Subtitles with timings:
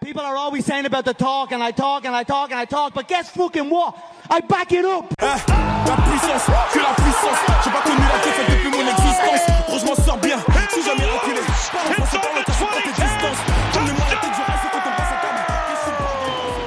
[0.00, 2.64] People are always saying about the talk, and I talk, and I talk, and I
[2.64, 3.94] talk, but guess fucking what?
[4.30, 5.12] I back it up!
[5.20, 7.38] Eh, la puissance, que la puissance.
[7.64, 9.66] J'ai pas connu la défaite depuis mon existence.
[9.68, 10.38] Gros, je m'en sors bien,
[10.70, 11.40] si jamais reculé.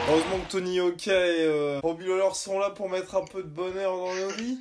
[0.10, 3.48] Heureusement que Tony Oka et euh, Robbie Lawler sont là pour mettre un peu de
[3.48, 4.60] bonheur dans nos vies.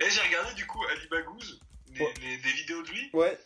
[0.00, 1.60] Et j'ai regardé du coup Ali Baghouz,
[1.94, 2.14] les, Ouais.
[2.22, 3.10] les- des vidéos de lui.
[3.12, 3.38] Ouais,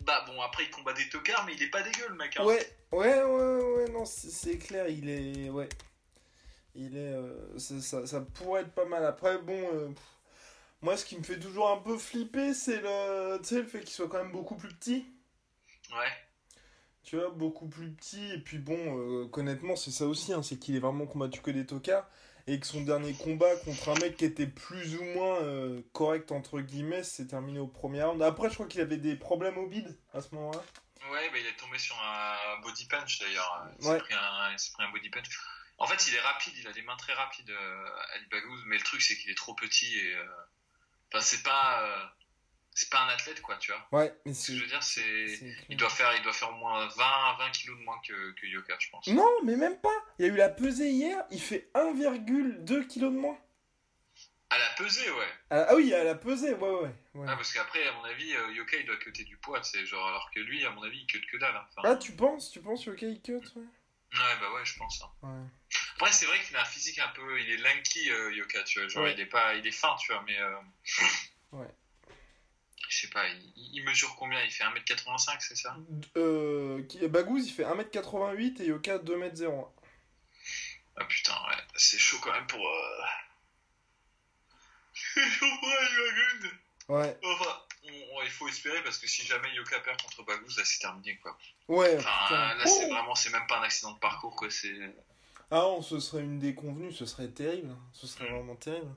[0.00, 2.36] Bah bon, après il combat des tocards, mais il est pas dégueu le mec.
[2.38, 2.44] Hein.
[2.44, 5.50] ouais, ouais, ouais, ouais, non, c'est clair, il est.
[5.50, 5.68] Ouais.
[6.74, 7.12] Il est.
[7.14, 9.04] euh, ça, ça pourrait être pas mal.
[9.04, 9.74] Après, bon.
[9.74, 10.02] euh, pff,
[10.80, 13.80] moi, ce qui me fait toujours un peu flipper, c'est le, tu sais, le fait
[13.80, 15.04] qu'il soit quand même beaucoup plus petit.
[15.90, 16.12] Ouais.
[17.02, 18.32] Tu vois, beaucoup plus petit.
[18.32, 21.50] Et puis bon, euh, honnêtement, c'est ça aussi, hein, c'est qu'il est vraiment combattu que
[21.50, 22.08] des tocards.
[22.50, 26.32] Et que son dernier combat contre un mec qui était plus ou moins euh, correct,
[26.32, 28.22] entre guillemets, s'est terminé au premier round.
[28.22, 30.62] Après, je crois qu'il avait des problèmes au bide à ce moment-là.
[31.10, 33.66] Ouais, bah, il est tombé sur un body punch d'ailleurs.
[33.78, 33.98] Il s'est Ouais.
[33.98, 35.26] pris, un- pris body punch.
[35.76, 38.76] En fait, il est rapide, il a des mains très rapides, euh, Ali Baghouz, mais
[38.78, 40.14] le truc c'est qu'il est trop petit et.
[40.16, 40.24] euh,
[41.12, 42.12] Enfin, c'est pas.
[42.80, 43.88] C'est pas un athlète quoi, tu vois.
[44.00, 45.26] Ouais, mais Ce que je veux dire, c'est.
[45.68, 48.46] Il doit faire, il doit faire au moins 20, 20 kilos de moins que, que
[48.46, 49.08] Yoka, je pense.
[49.08, 50.04] Non, mais même pas.
[50.20, 53.36] Il y a eu la pesée hier, il fait 1,2 kg de moins.
[54.50, 55.28] À la pesée, ouais.
[55.50, 56.94] Ah, ah oui, à la pesée, ouais, ouais.
[57.14, 57.26] ouais.
[57.28, 60.06] Ah, parce qu'après, à mon avis, euh, Yoka il doit cutter du poids, c'est genre,
[60.06, 61.56] alors que lui, à mon avis, il cut que dalle.
[61.56, 61.66] hein.
[61.76, 63.42] Enfin, Ah, tu penses Tu penses OK, il cut ouais?
[64.12, 65.02] Ouais, bah ouais, je pense.
[65.02, 65.10] hein.
[65.28, 65.46] Ouais.
[65.96, 67.40] Après, c'est vrai qu'il a un physique un peu.
[67.40, 68.88] Il est lanky, euh, Yoka, tu vois.
[68.88, 69.14] Genre, Ouais.
[69.14, 69.54] il est pas.
[69.56, 70.38] Il est fin, tu vois, mais.
[70.38, 70.54] euh.
[73.00, 74.42] Je sais pas, il, il mesure combien?
[74.42, 75.76] Il fait 1m85, c'est ça?
[76.16, 79.68] Euh, qui- Baghouz, il fait 1m88 et Yoka 2m01.
[80.96, 82.58] Ah putain, ouais, c'est chaud quand même pour.
[82.66, 83.02] Euh...
[84.94, 86.50] C'est chaud pour Ali Baghouz.
[86.88, 90.56] Ouais, Enfin, on- on- il faut espérer parce que si jamais Yoka perd contre Baghouz,
[90.58, 91.38] là c'est terminé quoi.
[91.68, 91.98] ouais.
[91.98, 94.74] Enfin, là c'est Oh vraiment, c'est même pas un accident de parcours quoi, c'est.
[95.52, 97.76] Ah non, ce serait une déconvenue, ce serait terrible.
[97.92, 98.34] Ce serait Mm.
[98.34, 98.92] vraiment terrible.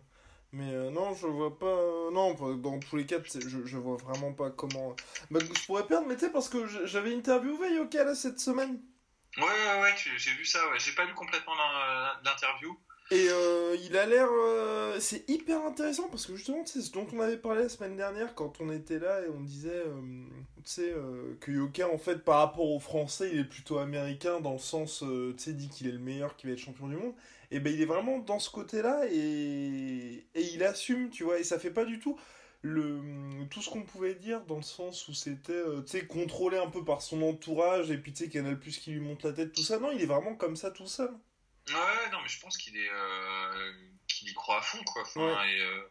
[0.53, 1.66] Mais euh, non, je vois pas.
[1.66, 4.95] euh, non, dans tous les cas, je, je vois vraiment pas comment.
[5.29, 8.81] Baghouz pourrait perdre, mais tu sais, parce que je- j'avais interviewé Yoka là cette semaine.
[9.38, 10.78] Ouais, ouais, ouais, j'ai vu ça, ouais.
[10.79, 12.78] J'ai pas lu complètement l'in- l'interview.
[13.11, 14.28] Et euh, il a l'air.
[14.29, 17.95] euh, c'est hyper intéressant parce que justement, c'est ce dont on avait parlé la semaine
[17.95, 20.01] dernière quand on était là et on disait euh,
[20.57, 24.40] tu sais, euh, que Yoka, en fait, par rapport aux Français, il est plutôt américain
[24.41, 26.88] dans le sens, euh, tu sais, dit qu'il est le meilleur qui va être champion
[26.88, 27.13] du monde.
[27.51, 30.25] Et ben, il est vraiment dans ce côté-là et...
[30.34, 32.19] et il assume, tu vois, et ça fait pas du tout.
[32.63, 33.01] Le,
[33.50, 36.69] tout ce qu'on pouvait dire dans le sens où c'était euh, tu sais contrôlé un
[36.69, 39.51] peu par son entourage et puis tu sais Canal Plus qui lui monte la tête
[39.51, 41.09] tout ça non il est vraiment comme ça tout seul
[41.69, 43.73] Ouais, non, mais je pense qu'il est, euh,
[44.07, 45.01] qu'il y croit à fond, quoi.
[45.03, 45.53] Enfin, Ouais.
[45.53, 45.90] et, euh,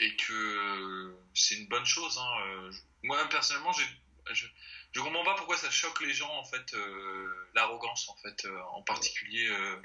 [0.00, 2.18] et que c'est une bonne chose.
[2.18, 2.70] Hein.
[3.02, 3.84] Moi, personnellement, j'ai,
[4.32, 4.46] je,
[4.92, 8.58] je comprends pas pourquoi ça choque les gens, en fait, euh, l'arrogance, en fait, euh,
[8.72, 9.76] en particulier euh,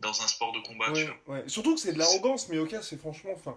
[0.00, 0.86] dans un sport de combat.
[0.92, 1.36] tu Ouais, vois.
[1.36, 1.44] ouais.
[1.48, 3.56] Surtout que c'est de l'arrogance, mais ok, c'est franchement, enfin,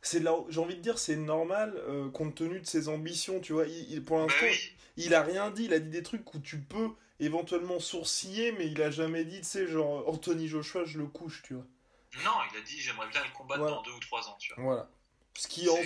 [0.00, 3.66] c'est j'ai envie de dire, c'est normal euh, compte tenu de ses ambitions, tu vois.
[3.66, 4.72] Il, il- pour Bah l'instant, oui.
[4.96, 8.66] il a rien dit, il a dit des trucs où tu peux éventuellement sourciller, mais
[8.66, 11.64] il a jamais dit, tu sais, genre Anthony Joshua, je le couche, tu vois.
[12.24, 13.76] Non, il a dit j'aimerais bien le combattre Voilà.
[13.76, 14.62] dans deux ou trois ans, tu vois.
[14.64, 14.90] Voilà.
[15.34, 15.78] Ce qui en.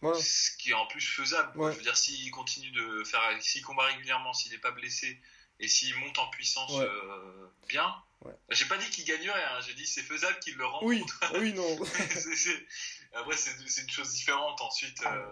[0.00, 0.18] Voilà.
[0.18, 1.58] Ce qui est en plus faisable.
[1.58, 1.72] Ouais.
[1.72, 5.18] Je veux dire, s'il continue de faire, s'il combat régulièrement, s'il n'est pas blessé
[5.60, 6.84] et s'il monte en puissance Ouais.
[6.84, 8.32] euh, bien, Ouais.
[8.50, 9.44] j'ai pas dit qu'il gagnerait.
[9.44, 9.60] hein.
[9.66, 10.88] J'ai dit c'est faisable qu'il le rencontre.
[11.34, 11.76] Oui, oui, non.
[13.14, 15.26] Après, c'est une chose différente ensuite euh,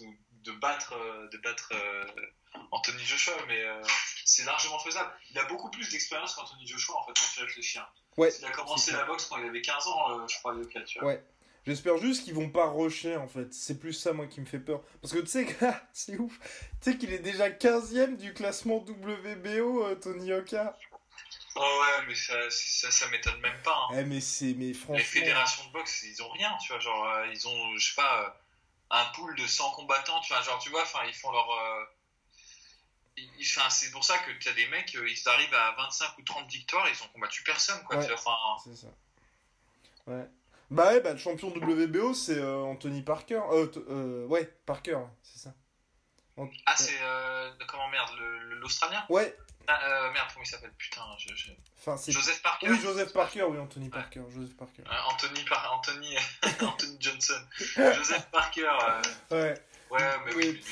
[0.00, 0.06] de,
[0.42, 2.04] de battre, euh, de battre euh,
[2.70, 3.64] Anthony Joshua, mais
[4.24, 5.10] c'est largement faisable.
[5.30, 7.78] Il a beaucoup plus d'expérience qu'Anthony Joshua en fait quand tu réfléchis.
[7.78, 7.88] hein.
[8.16, 8.30] Ouais.
[8.38, 11.08] Il a commencé la boxe quand il avait 15 ans, je crois, Yoka, tu vois.
[11.08, 11.24] Ouais.
[11.66, 13.52] J'espère juste qu'ils vont pas rusher en fait.
[13.52, 14.82] C'est plus ça moi qui me fait peur.
[15.02, 16.38] Parce que tu sais, que- c'est ouf.
[16.80, 20.76] Tu sais qu'il est déjà 15ème du classement WBO, euh, Tony Oka.
[21.58, 23.74] Oh ouais, mais ça, ça, ça m'étonne même pas.
[23.90, 23.94] hein.
[23.98, 24.54] Eh, mais c'est.
[24.54, 27.88] Mais Les fédérations de boxe, ils ont rien, tu vois, genre, euh, ils ont, je
[27.88, 28.28] sais pas, euh,
[28.90, 31.50] un pool de 100 combattants, tu vois, genre, tu vois, enfin, ils font leur...
[31.50, 31.84] euh,
[33.16, 36.46] ils- c'est pour ça que tu as des mecs, ils arrivent à 25 ou 30
[36.50, 38.06] victoires, ils ont combattu personne, quoi, Ouais.
[38.62, 38.88] C'est ça.
[40.06, 40.26] Ouais.
[40.70, 43.40] Bah ouais, bah le champion WBO c'est euh, Anthony Parker.
[43.52, 45.54] Euh, euh, ouais, Parker, c'est ça.
[46.66, 46.98] Ah, c'est.
[47.00, 48.10] Euh, comment merde
[48.60, 49.04] L'Australien?
[49.08, 49.34] Ouais,
[49.68, 50.72] ah, euh, Merde, comment il s'appelle?
[50.76, 51.96] Putain, je, je- enfin.
[52.10, 54.82] Joseph Parker Oui, Joseph Parker, oui, Anthony Parker, Joseph Parker.
[55.08, 56.16] Anthony, Par- Anthony,
[56.60, 57.40] Anthony Johnson.
[57.76, 58.68] Joseph Parker.
[59.30, 59.54] Ouais,
[59.88, 60.62] Ouais, mais oui, lui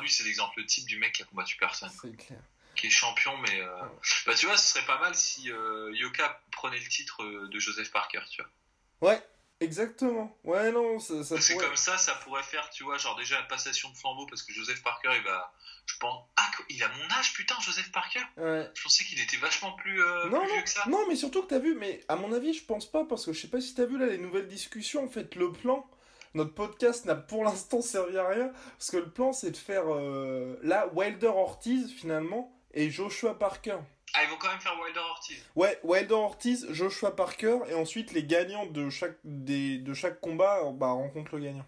[0.00, 2.40] lui c'est l'exemple type du mec qui a combattu personne, c'est clair.
[2.74, 3.82] qui est champion, mais euh,
[4.26, 7.92] bah tu vois, ce serait pas mal si euh, Yoka prenait le titre de Joseph
[7.92, 9.12] Parker, tu vois.
[9.12, 9.22] Ouais,
[9.60, 10.36] exactement.
[10.44, 11.66] Ouais, non, ça, ça C'est pourrait.
[11.66, 14.52] comme ça, ça pourrait faire, tu vois, genre déjà la passation de flambeau parce que
[14.52, 15.52] Joseph Parker, il va,
[15.86, 18.20] je pense, ah quoi, il a mon âge, putain, Joseph Parker.
[18.36, 18.68] Ouais.
[18.74, 20.82] Je pensais qu'il était vachement plus, euh, Non, plus non, vieux que ça.
[20.88, 23.32] non, mais surtout que t'as vu, mais à mon avis, je pense pas, parce que
[23.32, 25.88] je sais pas si t'as vu là les nouvelles discussions, en fait, le plan,
[26.34, 29.84] notre podcast n'a pour l'instant servi à rien, parce que le plan c'est de faire,
[29.92, 33.78] euh, là, Wilder Ortiz, finalement, et Joshua Parker.
[34.18, 35.36] Ah, ils vont quand même faire Wilder Ortiz.
[35.56, 40.62] Ouais, Wilder Ortiz, Joshua Parker, et ensuite les gagnants de chaque, des, de chaque combat
[40.72, 41.66] bah, rencontrent le gagnant.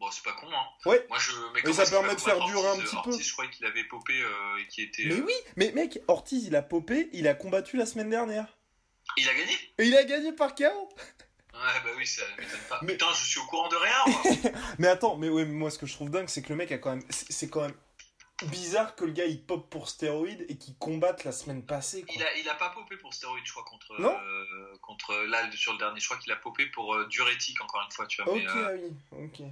[0.00, 0.64] Bon, c'est pas con, hein.
[0.90, 1.06] Ouais.
[1.08, 1.30] Moi, je.
[1.54, 3.22] Mais, Mais ça permet de faire durer un petit Ortiz, peu.
[3.22, 5.04] je croyais qu'il avait popé euh, et qui était.
[5.04, 8.58] Mais euh, oui, mais mec, Ortiz il a popé, il a combattu la semaine dernière.
[9.16, 9.52] Il a gagné?
[9.78, 12.80] Et il a gagné par KO Ouais, bah oui, ça m'étonne pas.
[12.82, 14.52] Mais- Putain, je suis au courant de rien, moi.
[14.78, 16.78] Mais attends, mais ouais, moi ce que je trouve dingue, c'est que le mec a
[16.78, 17.04] quand même.
[17.10, 17.74] C'est quand même
[18.44, 22.14] bizarre que le gars il pop pour stéroïdes et qu'il combatte la semaine passée, quoi.
[22.14, 25.50] Il a, il a pas popé pour stéroïdes, je crois, contre, Non euh, contre là,
[25.52, 26.00] sur le dernier.
[26.00, 28.32] Je crois qu'il a popé pour euh, diurétique, encore une fois, tu vois.
[28.32, 28.72] Ok, Mais, euh, ah
[29.12, 29.46] oui, ok.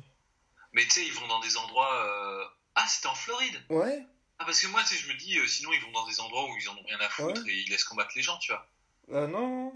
[0.72, 2.06] mais tu sais, ils vont dans des endroits.
[2.06, 2.44] euh,
[2.75, 4.06] Ah, c'était en Floride Ouais,
[4.38, 6.20] Ah, parce que moi, tu sais, je me dis, euh, sinon, ils vont dans des
[6.20, 8.52] endroits où ils en ont rien à foutre et ils laissent combattre les gens, tu
[8.52, 8.66] vois.
[9.12, 9.72] euh, non.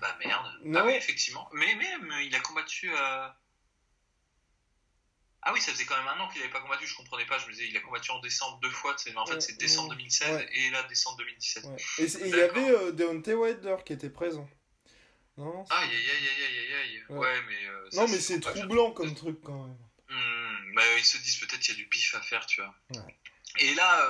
[0.00, 0.46] Bah merde.
[0.64, 0.80] Non.
[0.80, 1.48] Ah oui, effectivement.
[1.52, 2.90] Mais même, il a combattu.
[5.40, 7.26] Euh, Ah oui, ça faisait quand même un an qu'il avait pas combattu, je comprenais
[7.26, 7.38] pas.
[7.38, 9.40] Je me disais, il a combattu en décembre deux fois, tu sais, mais en fait,
[9.40, 9.96] c'est décembre ouais.
[9.96, 10.48] 2016 Ouais.
[10.52, 11.64] et là, décembre 2017.
[11.64, 11.76] Ouais.
[11.98, 14.48] Et il y avait euh, Deontay Wilder qui était présent.
[15.36, 17.04] Non, Aïe, aïe, aïe, aïe, aïe, aïe.
[17.08, 17.18] Ouais.
[17.18, 17.66] Ouais, mais.
[17.66, 19.78] euh, ça, non mais c'est troublant comme truc quand même.
[20.74, 22.74] Bah, ils se disent peut-être qu'il y a du bif à faire, tu vois.
[22.94, 23.16] Ouais.
[23.58, 24.06] Et là,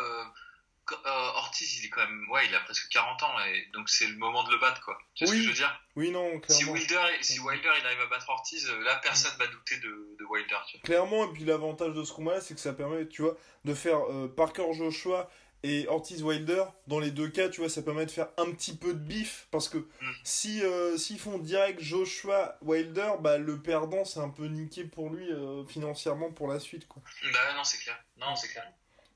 [0.95, 2.27] euh, Ortiz, il est quand même.
[2.31, 4.99] Ouais, il a presque 40 ans, et donc c'est le moment de le battre, quoi.
[5.15, 5.81] Tu Oui, ce que je veux dire?
[5.97, 6.65] Oui, non, si.
[6.65, 10.25] Wilder, si Wilder il arrive à battre Ortiz, euh, là, personne va douter de, de
[10.25, 10.85] Wilder, tu vois.
[10.85, 13.99] Clairement, et puis l'avantage de ce combat-là, c'est que ça permet, tu vois, de faire
[14.11, 15.31] euh, Parker Joshua
[15.63, 16.65] et Ortiz Wilder.
[16.87, 19.47] Dans les deux cas, tu vois, ça permet de faire un petit peu de bif.
[19.51, 20.13] Parce que Mm.
[20.25, 25.11] si euh, s'ils font direct Joshua Wilder, bah le perdant, c'est un peu niqué pour
[25.11, 25.29] lui
[25.69, 27.03] financièrement pour la suite, quoi.
[27.33, 28.03] Bah, non, c'est clair.
[28.17, 28.67] Non, c'est clair.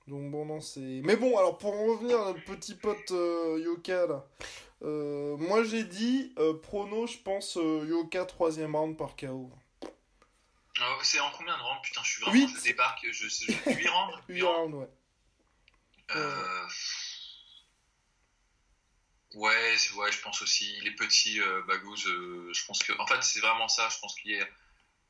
[0.06, 1.00] Donc bon, non, c'est...
[1.02, 4.26] Mais bon, alors pour en revenir à notre petit pote euh, Yoka, là.
[4.82, 9.50] euh, moi j'ai dit, euh, prono, je pense, Yoka troisième round par KO.
[10.80, 12.36] Euh, c'est en combien de rounds Putain, je suis vraiment.
[12.36, 12.56] Huit.
[12.56, 13.46] Je débarque, je sais.
[13.66, 14.88] 8 rounds 8 rounds, ouais.
[16.16, 16.66] Euh,
[19.34, 20.76] Ouais, je pense aussi.
[20.78, 23.88] Il est petit, euh, euh, je pense que, en fait, c'est vraiment ça.
[23.88, 24.48] Je pense qu'il est,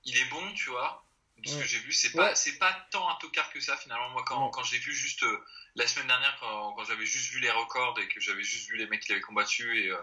[0.05, 1.05] il est bon, tu vois.
[1.39, 1.63] De ce Ouais.
[1.63, 2.35] que j'ai vu, c'est pas, Ouais.
[2.37, 4.09] c'est pas tant un tocard que ça finalement.
[4.11, 5.45] Moi, quand, quand j'ai vu juste euh,
[5.75, 8.77] la semaine dernière, quand, quand j'avais juste vu les records et que j'avais juste vu
[8.77, 10.01] les mecs qui l'avaient combattu et euh,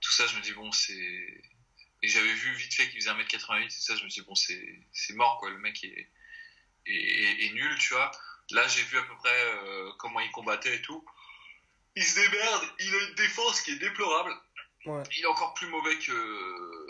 [0.00, 1.42] tout ça, je me dis bon, c'est.
[2.04, 4.80] Et j'avais vu vite fait qu'il faisait 1m88 et ça, je me dis bon, c'est,
[4.92, 5.50] c'est mort quoi.
[5.50, 6.10] Le mec est,
[6.86, 8.10] est, est- est nul, tu vois.
[8.50, 11.04] Là, j'ai vu à peu près euh, comment il combattait et tout.
[11.94, 14.34] Il se démerde, il a une défense qui est déplorable.
[14.86, 15.02] Ouais.
[15.16, 16.81] Il est encore plus mauvais que.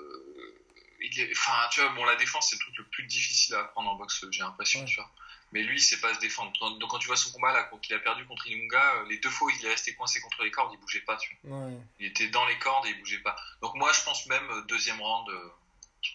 [1.04, 1.31] Il est...
[1.37, 3.96] Enfin, tu vois, bon, la défense, c'est le truc le plus difficile à apprendre en
[3.96, 4.87] boxe, j'ai l'impression, Ouais.
[4.87, 5.10] tu vois.
[5.52, 6.50] Mais lui, il sait pas se défendre.
[6.78, 9.29] Donc, quand tu vois son combat là, qu'il a perdu contre Ilunga, euh, les deux
[9.29, 11.67] fois où il est resté coincé contre les cordes, il bougeait pas, tu vois.
[11.67, 13.36] Ouais, Il était dans les cordes et il bougeait pas.
[13.60, 15.48] Donc, moi, je pense même euh, deuxième round, euh,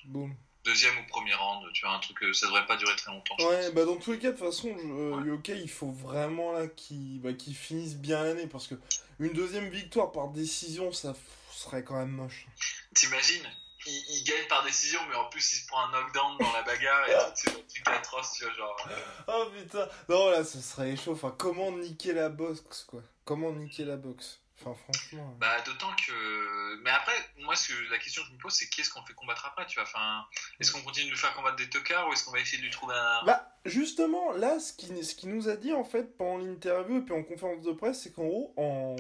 [0.06, 0.36] boum.
[0.64, 3.36] deuxième ou premier round, tu vois, un truc, ça devrait pas durer très longtemps.
[3.40, 6.68] Ouais, bah dans tous les cas, de toute façon, euh, Yoka, il faut vraiment là
[6.68, 8.76] qu'il bah, finisse bien l'année parce que
[9.20, 11.14] une deuxième victoire par décision, ça
[11.52, 12.48] serait quand même moche.
[12.96, 13.48] T'imagines?
[13.88, 16.63] Il, il gagne par décision, mais en plus, il se prend un knockdown dans la
[16.63, 18.88] bagarre et tout, c'est un truc atroce, tu vois, genre.
[18.91, 18.96] euh,
[19.27, 21.13] Oh putain, non là, ce serait chaud.
[21.13, 23.01] Enfin, comment niquer la boxe, quoi?
[23.25, 24.39] Comment niquer la boxe?
[24.60, 25.29] Enfin, franchement.
[25.36, 25.38] euh.
[25.39, 26.82] Bah, d'autant que.
[26.82, 29.13] Mais après, moi, ce que- la question que je me pose, c'est qu'est-ce qu'on fait
[29.13, 29.84] combattre après, tu vois?
[29.84, 30.25] Enfin,
[30.60, 32.63] est-ce qu'on continue de lui faire combattre des tocards ou est-ce qu'on va essayer de
[32.63, 33.24] lui trouver un.
[33.25, 37.01] Bah, justement, là, ce qu'il ce qu'il nous a dit en fait pendant l'interview et
[37.01, 38.96] puis en conférence de presse, c'est qu'en gros, en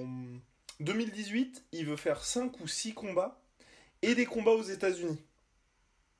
[0.79, 3.39] 2018, il veut faire 5 ou 6 combats
[4.01, 5.19] et des combats aux États-Unis.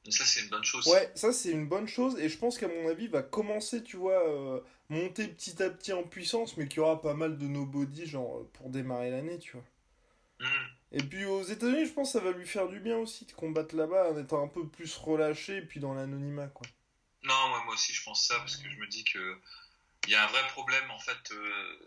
[0.10, 0.88] Ça, c'est une bonne chose.
[0.88, 3.84] Ouais, ça c'est une bonne chose et je pense qu'à mon avis, il va commencer,
[3.84, 7.38] tu vois, euh, monter petit à petit en puissance, mais qu'il y aura pas mal
[7.38, 9.66] de nobody, genre, euh, pour démarrer l'année, tu vois.
[10.40, 10.68] Hmm.
[10.94, 13.34] Et puis aux États-Unis, je pense que ça va lui faire du bien aussi de
[13.34, 16.66] combattre là-bas en étant un peu plus relâché et puis dans l'anonymat, quoi.
[17.24, 19.38] Non, moi, moi aussi, je pense ça parce que je me dis que.
[20.06, 21.32] Il y a un vrai problème, en fait.
[21.34, 21.80] euh,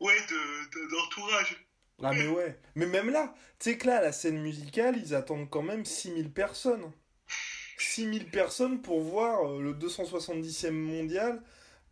[0.00, 1.56] Ouais, de- de- d'entourage.
[2.02, 2.58] Ah, mais ouais.
[2.74, 5.84] Mais même là, tu sais que là, à la scène musicale, ils attendent quand même
[5.84, 6.92] 6000 personnes.
[7.78, 11.42] 6000 personnes pour voir euh, le 270e mondial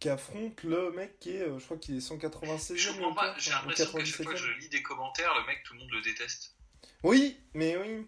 [0.01, 2.77] qui affronte le mec qui est, euh, je crois qu'il est 196e.
[2.77, 4.37] Je comprends pas, j'ai l'impression qu'à chaque fois que 97e.
[4.37, 6.57] je lis des commentaires, le mec, tout le monde le déteste.
[7.05, 8.07] Oui, mais oui.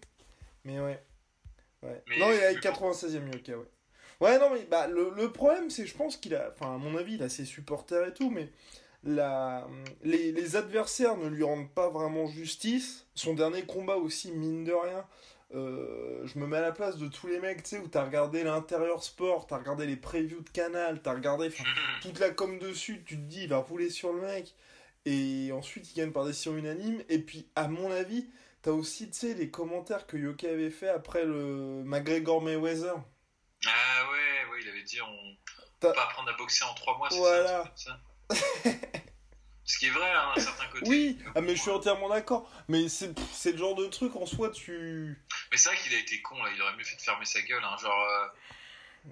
[0.65, 1.05] Mais ouais.
[1.83, 2.03] ouais.
[2.09, 2.91] Mais- non, il est avec mais bon.
[2.93, 3.67] 96e Yoka, ouais.
[4.21, 6.49] Ouais, non, mais bah, le, le problème, c'est je pense qu'il a.
[6.51, 8.51] Enfin, à mon avis, il a ses supporters et tout, mais
[9.05, 9.67] la,
[10.03, 13.07] les, les adversaires ne lui rendent pas vraiment justice.
[13.15, 15.07] Son dernier combat aussi, mine de rien.
[15.55, 18.05] euh, je me mets à la place de tous les mecs, tu sais, où t'as
[18.05, 21.51] regardé l'intérieur sport, t'as regardé les previews de Canal, t'as regardé
[22.03, 24.55] toute la com dessus, tu te dis, il va rouler sur le mec.
[25.07, 27.03] Et ensuite, il gagne par décision unanime.
[27.11, 28.27] Et puis, à mon avis,
[28.63, 32.95] t'as aussi, tu sais, les commentaires que Yoka avait fait après le McGregor Mayweather.
[33.67, 35.37] Ah ouais, ouais, il avait dit on
[35.79, 37.73] T'as- peut pas apprendre à boxer en 3 mois, c'est Voilà.
[37.77, 38.35] ça, un.
[39.67, 40.85] Ce qui est vrai, hein, d'un certain côté.
[40.91, 42.51] Oui, ah, mais je suis entièrement d'accord.
[42.69, 43.15] Mais c'est
[43.53, 45.19] le genre de truc, en soi, tu...
[45.51, 47.41] Mais c'est vrai qu'il a été con, là, il aurait mieux fait de fermer sa
[47.41, 48.29] gueule, hein, genre, euh,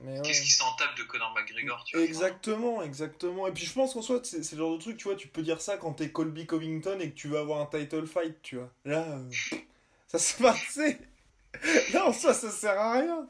[0.04, 0.21] ouais.
[0.23, 2.04] qu'est-ce qu'il s'en tape de Conor McGregor, tu vois?
[2.04, 3.47] Exactement, exactement.
[3.47, 5.40] Et puis je pense qu'en soi, c'est le genre de truc, tu vois, tu peux
[5.40, 8.57] dire ça quand t'es Colby Covington et que tu vas avoir un title fight, tu
[8.57, 8.71] vois.
[8.85, 9.31] Là, euh,
[10.07, 10.78] ça se passe.
[11.95, 13.26] Là, en soi, ça sert à rien.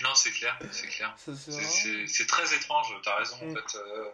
[0.00, 1.08] Non, c'est clair, c'est clair.
[1.28, 1.34] À
[2.06, 3.50] C'est- très étrange, t'as raison, Mm.
[3.50, 3.78] en fait.
[3.78, 4.08] euh.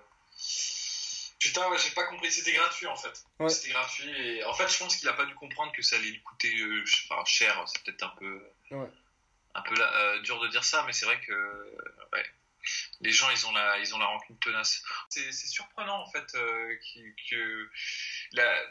[1.43, 3.25] Putain, ouais, j'ai pas compris, c'était gratuit, en fait.
[3.41, 3.49] Ouais.
[3.49, 6.11] C'était gratuit, et en fait, je pense qu'il a pas dû comprendre que ça allait
[6.11, 6.85] lui coûter euh,
[7.27, 8.43] cher, c'est peut-être un peu...
[8.71, 8.89] Ouais.
[9.55, 11.33] Un peu euh, dur de dire ça, mais c'est vrai que...
[12.13, 12.25] Ouais.
[13.01, 14.83] Les gens, ils ont la, ils ont la rancune tenace.
[15.09, 16.75] C'est surprenant, en fait, euh,
[17.29, 17.71] que...
[18.33, 18.63] la-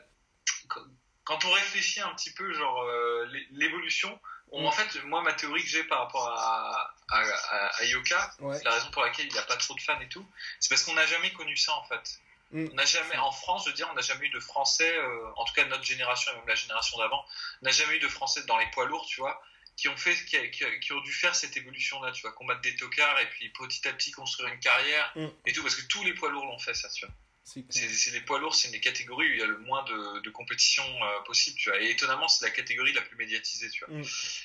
[1.25, 2.85] quand- on réfléchit un petit peu, genre,
[3.27, 4.09] l'é- l'évolution...
[4.53, 4.65] on- Mm.
[4.65, 8.31] En fait, moi, ma théorie que j'ai par rapport à, à, à- à Yoka,
[8.65, 10.25] la raison pour laquelle il n'y a pas trop de fans et tout,
[10.59, 12.19] c'est parce qu'on n'a jamais connu ça en fait.
[12.51, 12.67] Mm.
[12.71, 15.31] On n'a jamais, en France, je veux dire, on n'a jamais eu de Français, euh,
[15.35, 17.23] en tout cas notre génération et même la génération d'avant,
[17.61, 19.41] on n'a jamais eu de Français dans les poids lourds, tu vois,
[19.77, 22.75] qui ont fait, qui, qui- qui ont dû faire cette évolution-là, tu vois, combattre des
[22.75, 25.27] tocards et puis petit à petit construire une carrière Mm.
[25.45, 27.15] et tout, parce que tous les poids lourds l'ont fait ça, tu vois.
[27.43, 30.19] C'est les poids lourds, c'est une des catégories où il y a le moins de,
[30.21, 31.81] de compétition euh, possible, tu vois.
[31.81, 33.95] Et étonnamment, c'est la catégorie la plus médiatisée, tu vois.
[33.97, 34.03] Mm.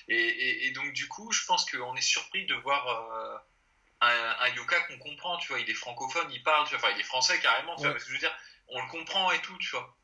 [0.09, 3.37] Et, et- et donc, du coup, je pense qu'on est surpris de voir euh,
[4.01, 5.61] un, un Yoka qu'on comprend, tu vois.
[5.61, 6.85] Il est francophone, il parle, tu vois.
[6.85, 7.89] Enfin, il est français carrément, tu vois.
[7.89, 7.95] Ouais.
[7.95, 8.37] Parce que je veux dire,
[8.69, 9.97] on le comprend et tout, tu vois.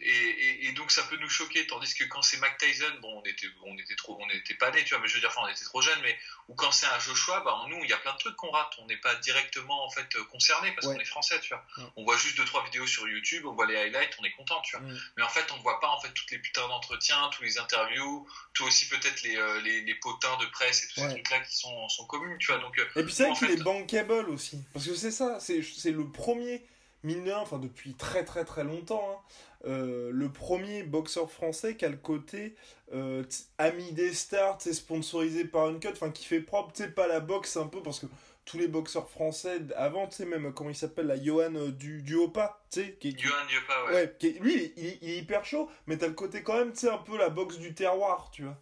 [0.00, 1.66] Et, et- et donc, ça peut nous choquer.
[1.66, 4.70] Tandis que quand c'est Mac Tyson, bon, on était, on était trop, on était pas
[4.70, 4.98] nés, tu vois.
[5.00, 6.16] Mais je veux dire, enfin, on était trop jeunes, mais
[6.48, 8.72] ou quand c'est un Joshua, bah, nous, il y a plein de trucs qu'on rate.
[8.78, 10.94] On n'est pas directement, en fait, concernés parce Ouais.
[10.94, 11.64] qu'on est français, tu vois.
[11.78, 11.84] Ouais.
[11.96, 14.60] On voit juste deux, trois vidéos sur YouTube, on voit les highlights, on est content,
[14.62, 14.86] tu vois.
[15.16, 18.28] Mais en fait, on voit pas, en fait, toutes les putains d'entretiens, tous les interviews,
[18.52, 21.56] tout aussi peut-être les, euh, les, les potins de presse et tous ces trucs-là qui
[21.56, 22.58] sont, sont communs, tu vois.
[22.60, 24.58] Donc, euh, Et puis c'est vrai qu'il fait- est bankable aussi.
[24.72, 26.66] Parce que c'est ça, c'est c'est le premier
[27.02, 29.34] mineur, enfin depuis très très très longtemps, hein,
[29.66, 32.54] euh, le premier boxeur français qui a le côté
[32.92, 33.22] euh,
[33.58, 37.56] ami des stars, sponsorisé par Uncut, enfin qui fait propre, tu sais, pas la boxe
[37.56, 38.06] un peu, parce que
[38.44, 42.02] tous les boxeurs français avant, tu sais, même comment il s'appelle, la Johan euh, du,
[42.02, 43.94] du Opa, tu sais, qui est- qui- Johan Diopa, ouais.
[43.94, 46.12] Ouais, qui est- lui, il est, il est- il est hyper chaud, mais t'as le
[46.12, 48.60] côté quand même, tu sais, un peu la boxe du terroir, tu vois.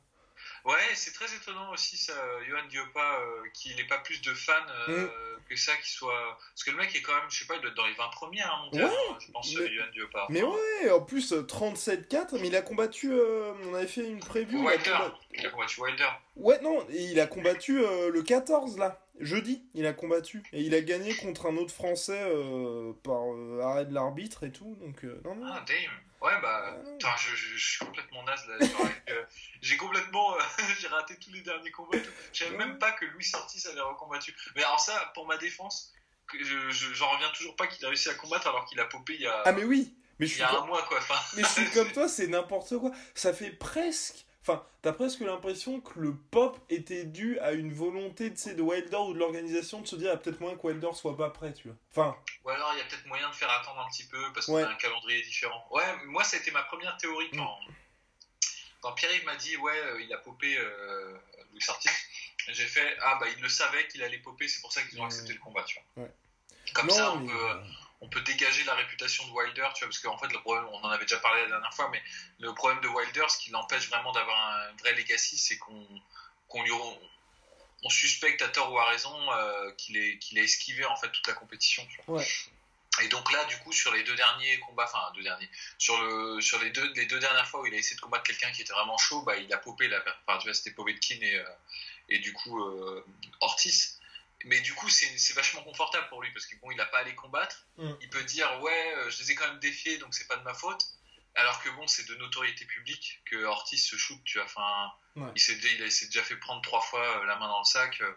[0.64, 2.12] Ouais, c'est très étonnant aussi, ça,
[2.48, 4.52] Johan Diopa, euh, qu'il n'ait pas plus de fans
[4.88, 5.08] euh,
[5.48, 6.38] que ça, qu'il soit.
[6.54, 7.94] Parce que le mec est quand même, je sais pas, il doit être dans les
[7.94, 10.26] 20 premiers hein, mondial, Ouais, hein, je pense, mais- euh, Johan Diopa.
[10.30, 14.20] Mais ouais, en plus, euh, 37-4, mais il a combattu, euh, on avait fait une
[14.20, 16.08] preview, il a Wilder, combattu- il a combattu Wilder.
[16.36, 20.42] Ouais, non, il a combattu euh, le 14, là, jeudi, il a combattu.
[20.52, 24.52] Et il a gagné contre un autre Français euh, par euh, arrêt de l'arbitre et
[24.52, 25.46] tout, donc euh, non, non.
[25.52, 25.76] Ah, damn.
[26.20, 28.56] Ouais, bah, Ah, je, je- je suis complètement naze là.
[29.62, 30.36] j'ai complètement.
[30.80, 31.98] j'ai raté tous les derniers combats.
[32.32, 32.58] Je savais Ouais.
[32.58, 34.32] même pas que Louis Ortiz avait recombattu.
[34.54, 35.92] Mais alors, ça, pour ma défense,
[36.28, 38.84] que je, je- j'en reviens toujours pas qu'il a réussi à combattre alors qu'il a
[38.84, 40.98] popé il y a, Ah, mais oui, mais je il y a un mois, quoi.
[40.98, 42.92] Enfin, mais je suis comme toi, c'est n'importe quoi.
[43.16, 44.24] Ça fait presque.
[44.44, 48.96] Enfin, t'as presque l'impression que le pop était dû à une volonté sais, de Wilder
[48.96, 51.68] ou de l'organisation de se dire ah, peut-être moins que Wilder soit pas prêt, tu
[51.68, 51.76] vois.
[51.92, 54.46] Enfin, Ou alors, il y a peut-être moyen de faire attendre un petit peu parce
[54.46, 54.64] qu'on Ouais.
[54.64, 55.64] a un calendrier différent.
[55.70, 57.36] Ouais, moi, ça a été ma première théorie Mm.
[57.36, 57.58] quand,
[58.80, 61.16] quand Pierre-Yves m'a dit, ouais, euh, il a popé euh,
[61.52, 61.92] Louis Ortiz.
[62.48, 65.04] J'ai fait, ah, bah, il le savait qu'il allait popper, c'est pour ça qu'ils ont
[65.04, 65.06] Mm.
[65.06, 66.02] accepté le combat, tu vois.
[66.02, 66.10] Ouais.
[66.74, 67.60] Comme non, ça, on mais- peut.
[68.02, 70.80] On peut dégager la réputation de Wilder, tu vois, parce qu'en fait, le problème, on
[70.82, 72.02] en avait déjà parlé la dernière fois, mais
[72.40, 75.86] le problème de Wilder, ce qui l'empêche vraiment d'avoir un vrai legacy, c'est qu'on
[76.48, 76.72] qu'on lui
[77.82, 81.26] on suspecte à tort ou à raison euh, qu'il qu'il a esquivé en fait toute
[81.26, 81.86] la compétition.
[81.86, 82.18] Tu vois.
[82.18, 82.26] Ouais.
[83.02, 86.40] Et donc là, du coup, sur les deux derniers combats, enfin deux derniers, sur le
[86.40, 88.62] sur les deux les deux dernières fois où il a essayé de combattre quelqu'un qui
[88.62, 91.44] était vraiment chaud, bah il a popé la, enfin tu vois, c'était Povetkin et euh,
[92.08, 93.04] et du coup euh,
[93.40, 93.98] Ortiz.
[94.44, 97.02] Mais du coup, c'est vachement confortable pour lui parce que bon, il a pas à
[97.04, 97.66] les combattre.
[97.76, 97.92] Mm.
[98.00, 100.42] Il peut dire ouais, euh, je les ai quand même défiés, donc c'est pas de
[100.42, 100.82] ma faute.
[101.34, 104.44] Alors que bon, c'est de notoriété publique que Ortiz se shoot, tu vois.
[104.46, 105.30] Enfin, Ouais.
[105.36, 108.00] il s'est déjà, fait prendre trois fois euh, la main dans le sac.
[108.00, 108.12] euh,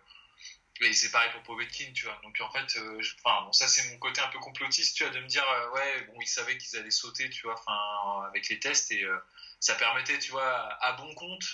[0.82, 2.20] et c'est pareil pour Povetkin, tu vois.
[2.24, 5.14] Donc en fait, euh, je- bon, ça c'est mon côté un peu complotiste, tu vois,
[5.14, 8.50] de me dire euh, ouais, bon, ils savaient qu'ils allaient sauter, tu vois, enfin avec
[8.50, 9.18] les tests et euh,
[9.62, 10.52] ça permettait, tu vois,
[10.84, 11.46] à bon compte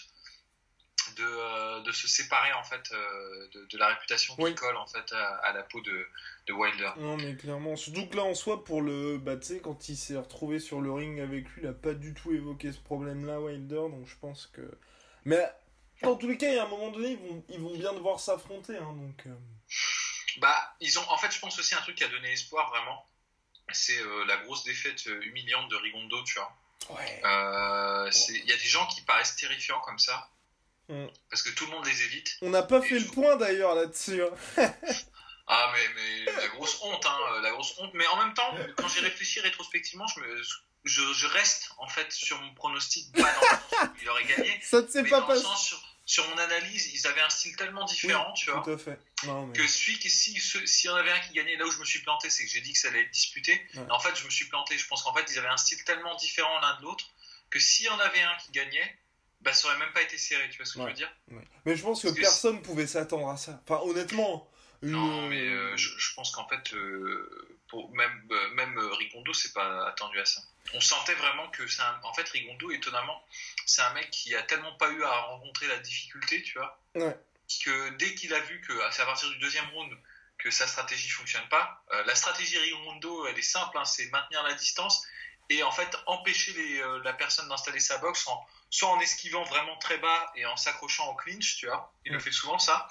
[1.15, 4.55] de, euh, de se séparer en fait euh, de, de la réputation qui Oui.
[4.55, 6.07] colle en fait à, à la peau de,
[6.47, 6.91] de Wilder.
[6.97, 7.75] Non, mais clairement.
[7.75, 9.17] Surtout que là, en soi, pour le.
[9.17, 11.93] Bah, tu sais, quand il s'est retrouvé sur le ring avec lui, il a pas
[11.93, 13.75] du tout évoqué ce problème-là, Wilder.
[13.89, 14.61] Donc, je pense que.
[15.25, 15.43] Mais
[16.01, 17.93] dans tous les cas, il y a un moment donné, ils vont, ils vont bien
[17.93, 18.75] devoir s'affronter.
[18.77, 19.23] Hein, donc.
[19.27, 19.35] euh,
[20.37, 23.05] Bah, ils ont, en fait, je pense aussi un truc qui a donné espoir vraiment,
[23.71, 26.51] c'est la grosse défaite humiliante de Rigondo, tu vois.
[26.89, 27.21] Ouais.
[28.29, 30.29] Il y a des gens qui paraissent terrifiants comme ça,
[30.89, 31.05] Mm.
[31.29, 32.37] parce que tout le monde les évite.
[32.41, 34.21] On n'a pas fait le point d'ailleurs là-dessus.
[34.23, 34.73] hein.
[35.53, 37.91] Ah, mais, mais la grosse honte, hein, euh, la grosse honte.
[37.93, 40.41] Mais en même temps, quand j'y réfléchis rétrospectivement, je, me,
[40.85, 44.23] je, je reste en fait sur mon pronostic, pas dans le sens où il aurait
[44.23, 45.43] gagné, Ça ne s'est pas passé.
[45.57, 48.61] sur, sur mon analyse, ils avaient un style tellement différent, tu vois.
[48.63, 48.97] Tout à fait.
[49.25, 49.53] Non, mais...
[49.57, 51.85] que celui qui si s'il y en avait un qui gagnait là où je me
[51.85, 53.81] suis planté c'est que j'ai dit que ça allait être disputé Ouais.
[53.89, 56.15] En fait je me suis planté je pense qu'en fait ils avaient un style tellement
[56.15, 57.05] différent l'un de l'autre
[57.49, 58.97] que s'il y en avait un qui gagnait
[59.41, 60.85] bah ça aurait même pas été serré tu vois ce que Ouais.
[60.85, 61.43] je veux dire Ouais.
[61.65, 63.61] Mais je pense que Parce que personne pouvait s'attendre à ça.
[63.67, 64.49] Enfin, honnêtement.
[64.83, 69.53] non mais euh, je, je pense qu'en fait euh, pour même euh, même Rigondo c'est
[69.53, 70.41] pas attendu à ça
[70.73, 73.23] on sentait vraiment que c'est un- en fait Rigondo étonnamment
[73.65, 77.15] c'est un mec qui a tellement pas eu à rencontrer la difficulté tu vois Ouais.
[77.63, 79.91] que dès qu'il a vu que c'est à partir du deuxième round
[80.37, 84.41] que sa stratégie fonctionne pas, euh, la stratégie Rigondo elle est simple, hein, c'est maintenir
[84.41, 85.05] la distance
[85.51, 89.43] et en fait empêcher les, euh, la personne d'installer sa boxe en, soit en esquivant
[89.43, 92.21] vraiment très bas et en s'accrochant au clinch, tu vois, il le Mm.
[92.21, 92.87] fait souvent ça.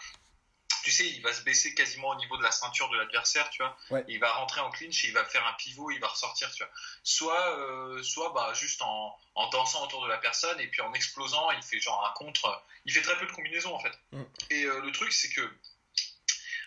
[0.83, 3.62] Tu sais, il va se baisser quasiment au niveau de la ceinture de l'adversaire, tu
[3.62, 3.76] vois.
[3.90, 4.05] Ouais.
[4.09, 6.62] Il va rentrer en clinch et il va faire un pivot, il va ressortir, tu
[6.62, 6.73] vois.
[7.02, 10.93] Soit, euh, soit bah, juste en, en dansant autour de la personne et puis en
[10.95, 12.64] explosant, il fait genre un contre.
[12.87, 13.93] Il fait très peu de combinaisons en fait.
[14.12, 14.23] Mm.
[14.50, 15.43] Et euh, le truc, c'est que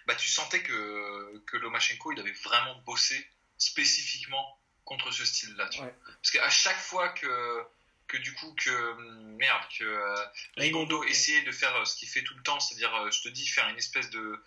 [0.05, 5.69] bah, tu sentais que, que Lomachenko, il avait vraiment bossé spécifiquement contre ce style-là.
[5.79, 5.93] Ouais.
[6.05, 7.63] Parce qu'à chaque fois que,
[8.07, 10.25] que du coup, que, hum, merde, que euh,
[10.57, 13.29] Rigondo essayait de faire euh, ce qu'il fait tout le temps, c'est-à-dire, euh, je te
[13.29, 14.39] dis, faire une espèce de,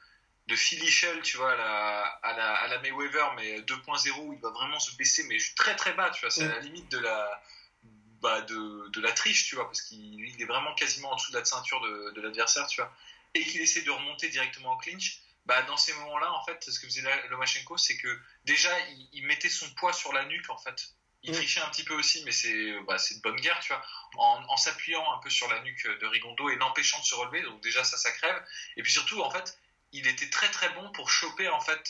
[0.46, 4.32] de Philly Shell, tu vois, à la, à la, à la Mayweather, mais 2.0, où
[4.32, 6.90] il va vraiment se baisser, mais très très bas, tu vois, c'est à la limite
[6.90, 7.42] de la,
[8.20, 11.32] bah, de, de la triche, tu vois, parce qu'il il est vraiment quasiment en dessous
[11.32, 12.92] de la ceinture de, de l'adversaire, tu vois,
[13.34, 16.78] et qu'il essaie de remonter directement en clinch, bah, dans ces moments-là, en fait, ce
[16.78, 20.58] que faisait Lomachenko, c'est que déjà, il, il mettait son poids sur la nuque, en
[20.58, 20.88] fait.
[21.22, 21.34] Il Mm.
[21.34, 23.82] trichait un petit peu aussi, mais c'est bah, de bonne guerre, tu vois,
[24.16, 27.42] en, en s'appuyant un peu sur la nuque de Rigondo et l'empêchant de se relever,
[27.42, 28.40] donc déjà, ça, ça crève.
[28.76, 29.56] Et puis surtout, en fait,
[29.92, 31.82] il était très très bon pour choper, en fait,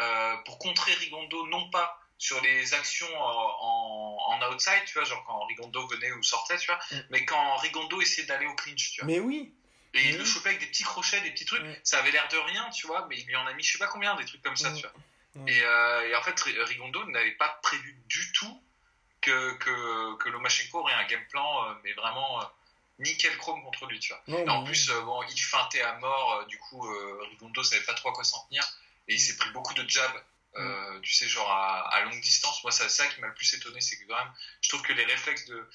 [0.00, 3.16] euh, pour contrer Rigondo, non pas sur les actions euh,
[3.60, 6.96] en, en outside, tu vois, genre quand Rigondo venait ou sortait, tu vois, Mm.
[7.10, 9.06] mais quand Rigondo essayait d'aller au clinch, tu vois.
[9.06, 9.52] Mais oui.
[9.94, 10.18] Et il Mm.
[10.18, 11.62] le chopait avec des petits crochets, des petits trucs.
[11.62, 11.74] Mm.
[11.82, 13.78] Ça avait l'air de rien, tu vois, mais il lui en a mis je sais
[13.78, 14.74] pas combien, des trucs comme ça, Mm.
[14.76, 14.92] tu vois.
[15.34, 15.48] Mm.
[15.48, 18.62] Et, euh, et en fait, Ri- Rigondo n'avait pas prévu du tout
[19.20, 22.44] que, que, que Lomachenko aurait un game plan, euh, mais vraiment euh,
[23.00, 24.22] nickel chrome contre lui, tu vois.
[24.44, 27.84] Non, en plus, euh, bon, il feintait à mort, euh, du coup, euh, Rigondo savait
[27.84, 28.62] pas trop à quoi s'en tenir,
[29.08, 30.24] et il s'est pris beaucoup de jabs,
[30.56, 32.62] euh, tu sais, genre à, à longue distance.
[32.64, 34.92] Moi, c'est ça qui m'a le plus étonné, c'est que quand même, je trouve que
[34.92, 35.68] les réflexes de,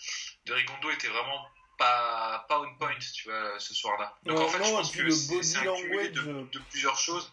[0.46, 1.48] de Rigondo étaient vraiment
[1.78, 4.16] pas, pas on point, tu vois, ce soir-là.
[4.24, 6.60] Donc en fait, non, je pense que le c'est un cumulé de, language, euh, de
[6.70, 7.32] plusieurs choses.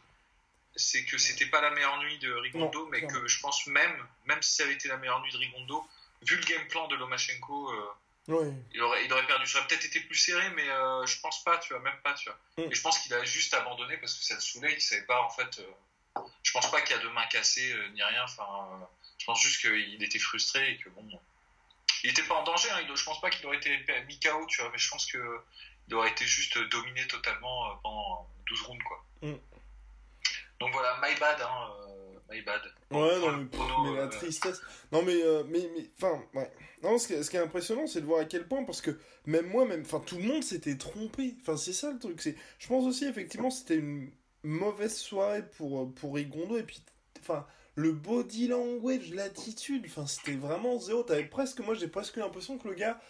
[0.76, 4.06] C'est que c'était pas la meilleure nuit de Rigondo, Non, mais que je pense même,
[4.26, 5.84] même si ça avait été la meilleure nuit de Rigondo,
[6.22, 7.90] vu le game plan de Lomachenko, euh,
[8.72, 9.46] il aurait, il aurait perdu.
[9.46, 12.14] Ça aurait peut-être été plus serré, mais euh, je pense pas, tu vois, même pas,
[12.14, 12.38] tu vois.
[12.58, 12.70] Mm.
[12.70, 15.20] Et je pense qu'il a juste abandonné parce que ça le saoulait, il savait pas,
[15.22, 15.58] en fait.
[15.58, 19.24] euh, je pense pas qu'il y a de main cassée euh, ni rien, enfin, je
[19.24, 21.08] pense juste qu'il était frustré et que bon.
[22.04, 23.70] Il était pas en danger, hein, je pense pas qu'il aurait été
[24.06, 25.18] mis KO, tu vois, mais je pense que
[25.88, 29.04] il aurait été juste dominé totalement euh, pendant 12 rounds, quoi.
[29.22, 29.34] Mm.
[30.60, 32.60] Donc voilà, my bad, hein, euh, my bad.
[32.90, 34.60] Ouais, non, mais, pff, prono, mais la euh, tristesse.
[34.92, 36.50] Non, mais, euh, mais, mais, enfin, ouais.
[36.82, 38.82] Non, ce qui, est, ce qui est impressionnant, c'est de voir à quel point, parce
[38.82, 41.34] que même moi, même, enfin, tout le monde s'était trompé.
[41.40, 42.20] Enfin, c'est ça le truc.
[42.20, 44.12] C'est, je pense aussi, effectivement, c'était une
[44.44, 46.82] mauvaise soirée pour, pour Rigondo, et puis,
[47.20, 47.46] enfin,
[47.80, 51.02] le body language, l'attitude, enfin, c'était vraiment zéro.
[51.02, 53.00] T'avais presque, moi, j'ai presque l'impression que le gars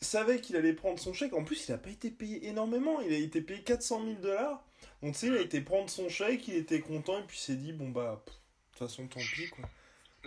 [0.00, 1.32] savait qu'il allait prendre son chèque.
[1.32, 3.00] En plus, il a pas été payé énormément.
[3.00, 4.64] Il a été payé 400 000 dollars.
[5.02, 7.40] Donc, tu sais, il a été prendre son chèque, il était content, et puis il
[7.40, 8.32] s'est dit, bon, bah, de
[8.78, 9.68] toute façon, tant pis, quoi.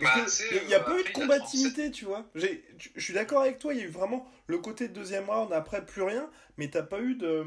[0.00, 0.10] Bah,
[0.50, 2.28] il y a euh, pas eu de combativité, tu vois.
[2.34, 2.46] Je
[2.96, 5.52] je suis d'accord avec toi, il y a eu vraiment le côté de deuxième round,
[5.52, 7.44] après plus rien, mais t'as pas eu de.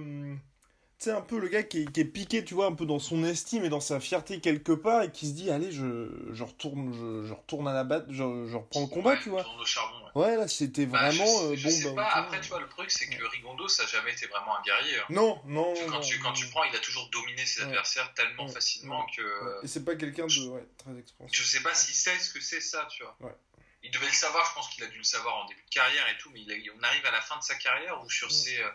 [0.99, 2.85] Hum, sais, un peu le gars qui est, qui est piqué, tu vois, un peu
[2.85, 6.09] dans son estime et dans sa fierté quelque part et qui se dit, allez, je,
[6.31, 8.15] je retourne, je, je retourne à la batte, je,
[8.47, 9.45] je reprends le combat, Ouais, tu vois.
[9.59, 10.07] au charbon, ouais.
[10.15, 11.69] Ouais, là, c'était Bah, je vraiment euh, je bon.
[11.75, 12.19] sais bah, pas.
[12.21, 14.97] Après, tu vois, le truc, c'est que Rigondo, ça n'a jamais été vraiment un guerrier.
[14.99, 15.05] hein.
[15.09, 15.73] Non, non.
[15.75, 16.33] Tu- quand, non, tu, quand non.
[16.33, 17.67] tu prends, il a toujours dominé ses Ouais.
[17.67, 19.63] adversaires tellement facilement que.
[19.63, 21.37] Et c'est pas quelqu'un de ouais, très expansif.
[21.39, 23.15] Je sais pas s'il sait ce que c'est ça, tu vois.
[23.21, 23.35] Ouais.
[23.83, 26.09] Il devait le savoir, je pense qu'il a dû le savoir en début de carrière
[26.09, 28.27] et tout, mais il a- on arrive à la fin de sa carrière où sur
[28.27, 28.31] Mm.
[28.31, 28.69] ses, euh,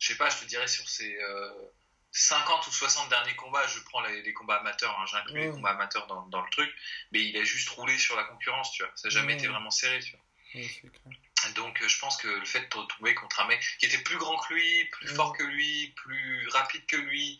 [0.00, 1.52] je sais pas, je te dirais sur ses euh,
[2.12, 5.70] 50 ou 60 derniers combats, je prends les, les combats amateurs, hein, j'inclus les combats
[5.70, 6.68] amateurs dans, dans le truc,
[7.12, 8.90] mais il a juste roulé sur la concurrence, tu vois.
[8.96, 9.38] Ça n'a jamais Ouais.
[9.38, 10.24] été vraiment serré, tu vois.
[10.54, 11.52] Ouais, c'est clair.
[11.54, 14.18] Donc euh, je pense que le fait de tomber contre un mec qui était plus
[14.18, 15.14] grand que lui, plus Mm.
[15.14, 17.38] fort que lui, plus rapide que lui,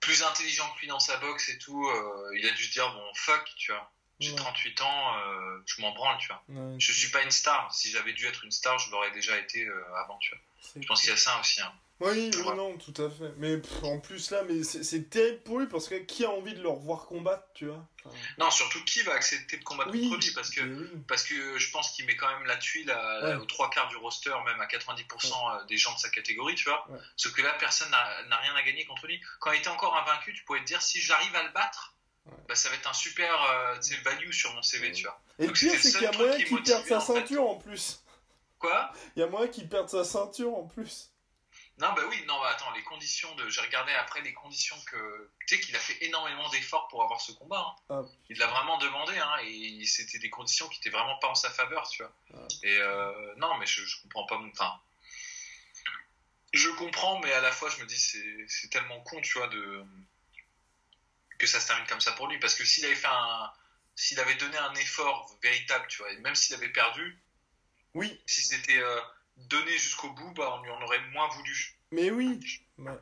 [0.00, 2.92] plus intelligent que lui dans sa boxe et tout, euh, il a dû se dire
[2.92, 3.90] bon fuck, tu vois.
[4.20, 4.36] J'ai Ouais.
[4.36, 6.42] 38 ans, euh, je m'en branle, tu vois.
[6.48, 7.74] Ouais, Je suis pas une star.
[7.74, 10.38] Si j'avais dû être une star, je l'aurais déjà été euh, avant, tu vois.
[10.80, 11.60] Je pense qu'il y a ça aussi.
[11.60, 11.72] Hein.
[12.00, 12.56] Oui, oui, Ouais.
[12.56, 13.32] non, tout à fait.
[13.36, 16.54] Mais pff, en plus, là, mais c'est terrible pour lui parce que qui a envie
[16.54, 17.86] de le revoir combattre, tu vois?
[18.04, 20.32] Enfin, Non, surtout qui va accepter de combattre Oui, contre lui?
[20.34, 20.88] Parce que oui.
[21.06, 23.34] parce que je pense qu'il met quand même la tuile à, Ouais.
[23.36, 26.86] aux trois quarts du roster, même à 90% des gens de sa catégorie, tu vois.
[27.16, 29.20] Sauf que là, personne n'a n'a rien à gagner contre lui.
[29.38, 31.91] Quand il était encore invaincu, tu pouvais te dire si j'arrive à le battre,
[32.26, 32.32] Ouais.
[32.48, 34.92] bah, ça va être un super euh, value sur mon CV, Ouais.
[34.92, 35.20] tu vois.
[35.38, 37.12] Et le pire, c'est qu'il y a moyen qui qu'il perde sa en fait.
[37.14, 38.02] ceinture en plus.
[38.58, 38.92] Quoi?
[39.16, 41.08] Il y a moyen qu'il perde sa ceinture en plus.
[41.78, 43.48] Non, bah oui, non, bah attends, les conditions de.
[43.48, 45.30] J'ai regardé après les conditions que.
[45.46, 47.64] Tu sais qu'il a fait énormément d'efforts pour avoir ce combat.
[47.66, 47.82] hein.
[47.88, 48.02] Ah.
[48.28, 51.50] Il l'a vraiment demandé, hein, et c'était des conditions qui étaient vraiment pas en sa
[51.50, 52.12] faveur, tu vois.
[52.34, 52.46] Ah.
[52.62, 54.38] Et euh, non, mais je, je comprends pas.
[54.38, 54.78] mon- Enfin.
[56.52, 59.48] Je comprends, mais à la fois, je me dis, c'est c'est tellement con, tu vois,
[59.48, 59.84] de.
[61.42, 62.38] Que ça se termine comme ça pour lui.
[62.38, 63.52] Parce que s'il avait fait un.
[63.96, 67.20] S'il avait donné un effort véritable, tu vois, et même s'il avait perdu,
[67.94, 69.00] Oui, si c'était euh,
[69.36, 71.76] donné jusqu'au bout, bah, on lui en aurait moins voulu.
[71.90, 72.40] mais oui.
[72.78, 72.96] Ouais.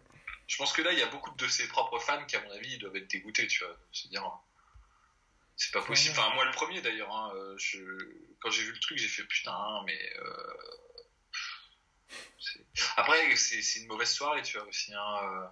[0.48, 2.50] Je pense que là, il y a beaucoup de ses propres fans qui, à mon
[2.50, 3.76] avis, doivent être dégoûtés, tu vois.
[3.92, 4.24] Se dire,
[5.54, 6.18] c'est pas possible.
[6.18, 7.14] Enfin, moi, le premier d'ailleurs.
[7.14, 7.78] hein, euh, je...
[8.40, 10.12] Quand j'ai vu le truc, j'ai fait putain, hein, mais.
[10.16, 10.56] euh,
[12.40, 14.92] c'est- Après, c'est c'est une mauvaise soirée, tu vois, aussi.
[14.92, 15.46] hein, euh,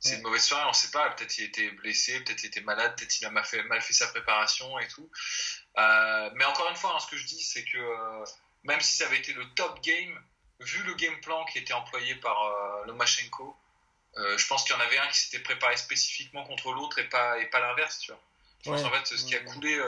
[0.00, 0.16] C'est Ouais.
[0.16, 1.10] une mauvaise soirée, on sait pas.
[1.10, 3.92] Peut-être il était blessé, peut-être il était malade, peut-être il a mal fait, mal fait
[3.92, 5.10] sa préparation et tout.
[5.78, 8.24] Euh, mais encore une fois, hein, ce que je dis, c'est que euh,
[8.64, 10.18] même si ça avait été le top game,
[10.60, 13.56] vu le game plan qui était employé par euh, Lomachenko,
[14.16, 17.08] euh, je pense qu'il y en avait un qui s'était préparé spécifiquement contre l'autre et
[17.08, 18.20] pas, et pas l'inverse, tu vois.
[18.64, 19.78] Je pense en fait, ce qui a coulé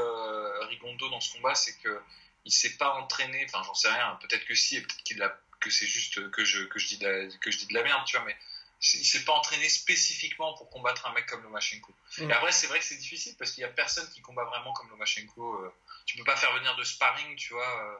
[0.68, 2.00] Rigondo dans ce combat, c'est que
[2.44, 5.38] il s'est pas entraîné, enfin j'en sais rien, peut-être que si, et peut-être qu'il a,
[5.60, 7.82] que c'est juste que je, que, je dis de la, que je dis de la
[7.82, 8.36] merde, tu vois, mais
[8.82, 11.92] il s'est pas entraîné spécifiquement pour combattre un mec comme Lomachenko.
[12.18, 12.30] Mm.
[12.30, 14.72] Et après, c'est vrai que c'est difficile parce qu'il y a personne qui combat vraiment
[14.72, 15.54] comme Lomachenko.
[15.64, 15.72] euh,
[16.06, 17.96] tu peux pas faire venir de sparring, tu vois, euh,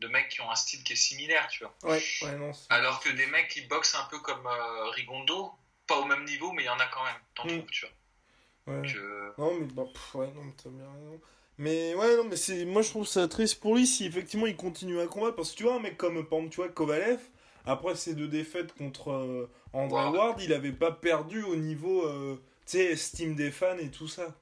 [0.00, 1.74] de mecs qui ont un style qui est similaire, tu vois.
[1.82, 2.52] Ouais, ouais, non.
[2.70, 5.52] Alors que des mecs qui boxent un peu comme euh, Rigondo,
[5.86, 7.14] pas au même niveau, mais il y en a quand même.
[7.34, 7.48] T'en Mm.
[7.58, 8.74] trouves, tu vois.
[8.74, 8.82] Ouais.
[8.82, 11.20] Donc, euh, Non, mais bah, pff, ouais, non, mais t'as bien raison.
[11.58, 12.64] Mais ouais, non, mais c'est.
[12.64, 15.36] Moi, je trouve ça triste pour lui si effectivement il continue à combattre.
[15.36, 17.20] Parce que tu vois, un mec comme, par exemple, tu vois, Kovalev,
[17.66, 20.14] après ses deux défaites contre euh, André Ward.
[20.14, 24.08] Ward, il avait pas perdu au niveau, euh, tu sais, estime des fans et tout
[24.08, 24.34] ça.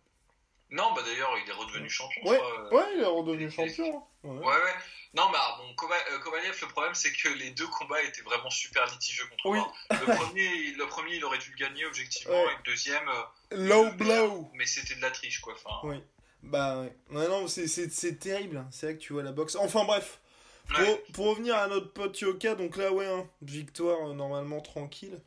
[0.71, 2.23] Non, bah d'ailleurs, il est redevenu champion.
[2.31, 2.71] Ouais, je crois, euh.
[2.77, 3.97] ouais, il est redevenu champion.
[3.99, 4.03] hein.
[4.29, 4.39] Ouais.
[4.39, 4.75] Ouais, ouais.
[5.15, 8.51] Non, mais ah, bon, euh, Kovalev, le problème, c'est que les deux combats étaient vraiment
[8.51, 9.59] super litigieux contre Oui.
[9.91, 12.53] Le premier, le premier, il aurait dû le gagner objectivement, Ouais.
[12.53, 13.11] et le deuxième,
[13.51, 14.49] Low blow.
[14.55, 15.55] mais c'était de la triche, quoi.
[15.55, 15.97] Enfin, Oui.
[16.45, 16.95] Bah ouais.
[17.11, 18.59] Non, c'est- c'est c'est terrible.
[18.59, 18.69] hein.
[18.71, 19.57] C'est vrai que tu vois la boxe.
[19.57, 20.20] Enfin bref.
[20.71, 21.05] Pour, ouais.
[21.13, 25.21] pour revenir à notre pote Yoka, donc là, ouais, hein, victoire euh, normalement tranquille.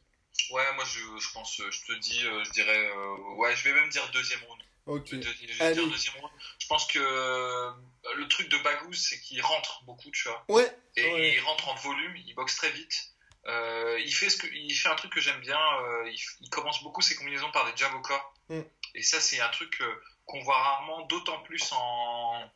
[0.51, 3.63] Ouais, moi, je, je pense, euh, je te dis, euh, je dirais, euh, ouais, je
[3.63, 4.61] vais même dire deuxième round.
[4.85, 5.07] Ok.
[5.11, 6.31] Je je dire deuxième round.
[6.59, 7.71] Je pense que euh,
[8.15, 10.43] le truc de Bagous, c'est qu'il rentre beaucoup, tu vois.
[10.49, 10.77] Ouais.
[10.95, 11.33] Et Ouais.
[11.35, 13.09] il rentre en volume, il boxe très vite.
[13.45, 15.59] Il, fait ce que, il fait un truc que j'aime bien,
[16.05, 18.33] il, il commence beaucoup ses combinaisons par des jabs au corps.
[18.49, 18.61] Mm.
[18.95, 19.81] Et ça, c'est un truc
[20.25, 22.49] qu'on voit rarement, d'autant plus en,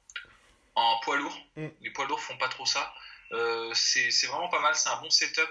[0.77, 1.37] en poids lourd.
[1.55, 1.67] Mm.
[1.81, 2.93] Les poids lourds font pas trop ça.
[3.33, 5.49] Euh, c'est vraiment pas mal, c'est un bon setup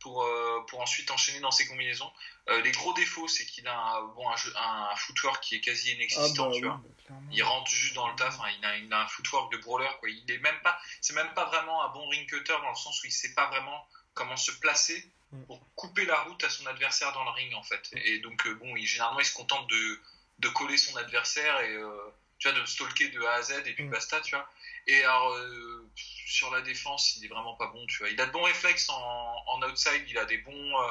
[0.00, 2.12] pour, euh, pour ensuite enchaîner dans ses combinaisons.
[2.48, 5.60] Euh, les gros défauts, c'est qu'il a un, bon, un, jeu- un footwork qui est
[5.60, 6.76] quasi Ah inexistant, bah tu oui, vois.
[6.82, 7.28] bah, clairement.
[7.32, 9.88] Il rentre juste dans le taf, hein, il, a, il a un footwork de brawler,
[10.00, 10.08] quoi.
[10.10, 13.02] Il est même pas, c'est même pas vraiment un bon ring cutter dans le sens
[13.02, 15.42] où il sait pas vraiment comment se placer Mm.
[15.46, 17.82] pour couper la route à son adversaire dans le ring, en fait.
[17.94, 20.00] Et donc, bon, il, généralement, il se contente de,
[20.38, 21.76] de coller son adversaire et,
[22.38, 23.90] tu vois, de le stalker de A à Z et puis Mm.
[23.90, 24.48] basta, tu vois.
[24.86, 25.90] Et alors, euh,
[26.26, 28.08] sur la défense, il est vraiment pas bon, tu vois.
[28.10, 30.90] Il a de bons réflexes en, en outside, il a des bons, euh,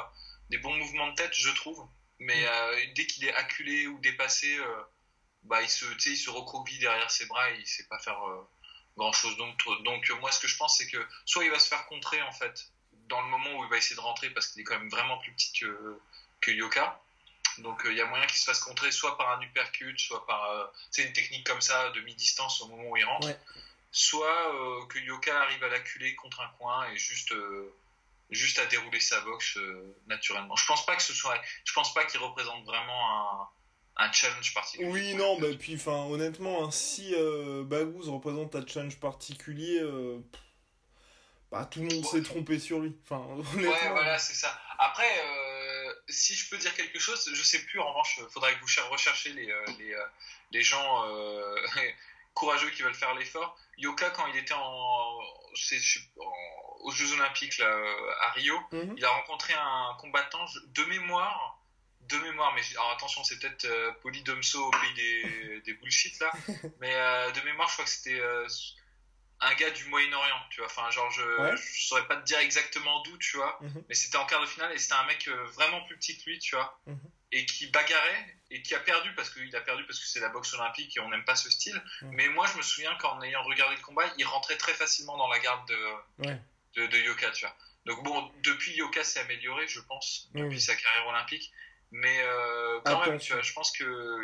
[0.50, 1.86] des bons mouvements de tête, je trouve.
[2.18, 2.48] Mais Mm.
[2.48, 4.58] euh, dès qu'il est acculé ou dépassé,
[5.44, 7.98] bah, il se, tu sais, il se recroqueville derrière ses bras et il sait pas
[7.98, 8.18] faire
[8.96, 9.36] grand chose.
[9.36, 12.20] Donc, donc, moi, ce que je pense, c'est que soit il va se faire contrer,
[12.22, 12.68] en fait,
[13.08, 15.18] dans le moment où il va essayer de rentrer parce qu'il est quand même vraiment
[15.18, 15.98] plus petit que,
[16.40, 17.00] que Yoka.
[17.60, 20.72] Donc il y a moyen qu'il se fasse contrer soit par un uppercut, soit par
[20.90, 23.28] c'est une technique comme ça de mi-distance au moment où il rentre,
[23.90, 27.34] soit que Yoka arrive à l'acculer contre un coin et juste
[28.30, 29.58] juste à dérouler sa boxe
[30.06, 30.56] naturellement.
[30.56, 33.48] Je pense pas que ce soit, je pense pas qu'il représente vraiment un
[33.96, 34.90] un challenge particulier.
[34.90, 40.18] Oui, non, mais puis, enfin, honnêtement, hein, si euh, Bagouz représente un challenge particulier, euh,
[41.50, 42.94] bah, tout le monde s'est trompé sur lui.
[43.04, 43.70] Enfin, honnêtement.
[43.70, 44.58] Ouais, voilà, c'est ça.
[44.78, 45.55] Après, euh,
[46.08, 48.90] si je peux dire quelque chose, je sais plus, en revanche, il faudrait que vous
[48.90, 50.04] recherchiez les, euh, les, euh,
[50.52, 51.04] les gens
[52.34, 53.58] courageux qui veulent faire l'effort.
[53.78, 55.18] Yoka, quand il était en,
[56.80, 57.68] aux Jeux Olympiques là,
[58.22, 58.94] à Rio, mhm.
[58.96, 61.56] il a rencontré un combattant de mémoire
[62.08, 66.30] de mémoire, mais alors attention, c'est peut-être euh, Polydomso au pays des, des bullshit là,
[66.80, 68.46] mais euh, de mémoire, je crois que c'était euh,
[69.40, 70.66] un gars du Moyen-Orient, tu vois.
[70.66, 73.84] Enfin, genre, je, saurais pas te dire exactement d'où, tu vois, mhm.
[73.88, 76.38] mais c'était en quart de finale et c'était un mec vraiment plus petit que lui,
[76.38, 76.98] tu vois, mhm.
[77.32, 80.28] et qui bagarrait et qui a perdu parce qu'il a perdu parce que c'est la
[80.28, 81.80] boxe olympique et on n'aime pas ce style.
[82.02, 82.10] Mhm.
[82.12, 85.28] Mais moi, je me souviens qu'en ayant regardé le combat, il rentrait très facilement dans
[85.28, 86.32] la garde de,
[86.74, 87.56] de, de Yoka, tu vois.
[87.86, 91.52] Donc bon, depuis Yoka s'est amélioré, je pense, depuis sa carrière olympique.
[91.92, 94.20] Mais euh, quand même, tu vois, je pense que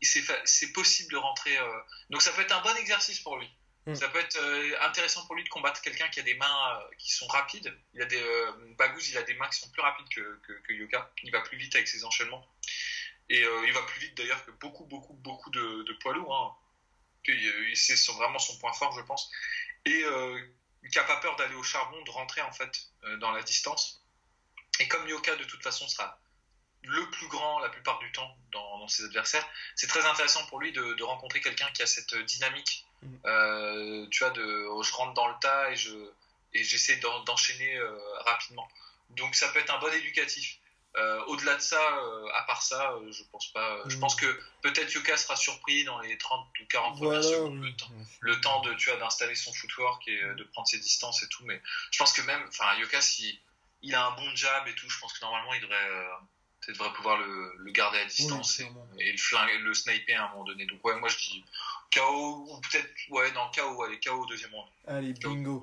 [0.00, 1.56] c'est possible de rentrer.
[1.56, 1.80] Euh,
[2.10, 3.48] donc ça peut être un bon exercice pour lui.
[3.86, 3.94] Hmm.
[3.94, 7.12] Ça peut être euh, intéressant pour lui de combattre quelqu'un qui a des mains qui
[7.12, 7.72] sont rapides.
[7.94, 8.22] Il a des
[8.76, 11.10] Bagouz, il a des mains qui sont plus rapides que, Yoka.
[11.22, 12.46] Il va plus vite avec ses enchaînements.
[13.28, 16.34] Et il va plus vite d'ailleurs que beaucoup, beaucoup, beaucoup de, poids lourds.
[16.34, 17.34] Hein.
[17.74, 19.30] C'est vraiment son point fort, je pense.
[19.84, 20.04] Et
[20.90, 22.88] qui a pas peur d'aller au charbon, de rentrer en fait
[23.20, 24.04] dans la distance.
[24.80, 26.18] Et comme Yoka de toute façon sera
[26.86, 29.46] le plus grand la plupart du temps dans, ses adversaires.
[29.74, 32.86] C'est très intéressant pour lui de, rencontrer quelqu'un qui a cette dynamique.
[33.02, 33.16] Mm.
[33.24, 35.90] Euh, tu vois, de, je rentre dans le tas et je
[36.54, 38.66] et j'essaie d'enchaîner euh, rapidement.
[39.10, 40.58] Donc ça peut être un bon éducatif.
[40.96, 41.78] Euh, au-delà de ça,
[42.34, 43.82] à part ça, je pense pas.
[43.86, 44.00] Je mm.
[44.00, 47.74] pense que peut-être Yoka sera surpris dans les 30 ou 40 premières secondes,
[48.20, 51.44] le temps, de tu vois d'installer son footwork et de prendre ses distances et tout.
[51.44, 53.38] Mais je pense que même, enfin Yoka, si
[53.82, 56.06] il a un bon jab et tout, je pense que normalement il devrait
[56.64, 60.66] tu devrais pouvoir le, garder à distance et, le, le sniper à un moment donné.
[60.66, 61.44] Donc ouais, moi je dis
[61.94, 64.68] KO ou peut-être ouais non KO, allez KO au deuxième round.
[64.86, 65.62] Allez bingo.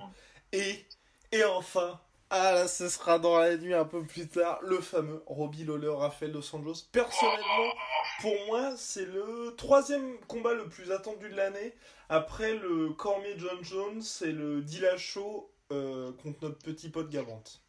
[0.52, 0.86] Et
[1.32, 2.00] et enfin.
[2.36, 5.94] Ah là, ce sera dans la nuit un peu plus tard, le fameux Robbie Lawler,
[5.96, 6.88] Rafael Dos Anjos.
[6.92, 7.74] Personnellement,
[8.22, 11.76] pour moi, c'est le troisième combat le plus attendu de l'année.
[12.10, 17.62] Après le Cormier John Jones et le Dillashaw euh, contre notre petit pote Gavante.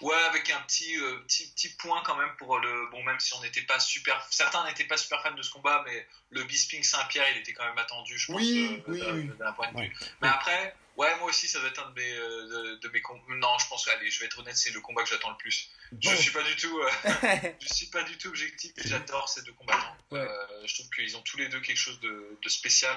[0.00, 2.88] Ouais, avec un petit, euh, petit, petit point quand même pour le.
[2.90, 4.26] Bon, même si on n'était pas super.
[4.30, 7.64] Certains n'étaient pas super fans de ce combat, mais le Bisping Saint-Pierre, il était quand
[7.64, 9.96] même attendu, je pense, oui, euh, oui, d'un point de vue.
[10.22, 12.12] Mais après, ouais, moi aussi, ça doit être un de mes.
[12.12, 13.02] Euh, de, mes
[13.36, 15.36] non, je pense que, allez, je vais être honnête, c'est le combat que j'attends le
[15.36, 15.70] plus.
[16.00, 16.80] Je suis pas du tout.
[17.60, 19.96] je suis pas du tout objectif, j'adore ces deux combattants.
[20.12, 22.96] je trouve qu'ils ont tous les deux quelque chose de, de spécial.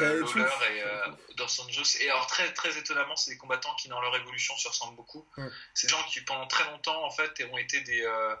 [0.00, 1.98] Euh, Lawler et euh, Dos Anjos.
[2.00, 5.26] Et alors très très étonnamment, c'est des combattants qui dans leur évolution se ressemblent beaucoup.
[5.74, 8.34] C'est des gens qui pendant très longtemps en fait ont été des euh,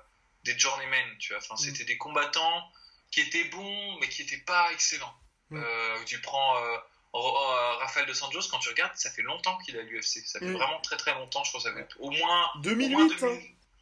[0.44, 1.42] des journeymen, tu vois.
[1.42, 1.58] Enfin, mm.
[1.58, 2.70] c'était des combattants
[3.10, 5.14] qui étaient bons mais qui n'étaient pas excellents.
[5.50, 5.62] Mm.
[5.62, 6.56] Euh, tu prends
[7.12, 10.26] Rafael Dos Anjos quand tu regardes, ça fait longtemps qu'il est à l'UFC.
[10.26, 10.56] Ça fait mm.
[10.56, 11.44] vraiment très très longtemps.
[11.44, 13.24] Je pense ça fait au moins 2008.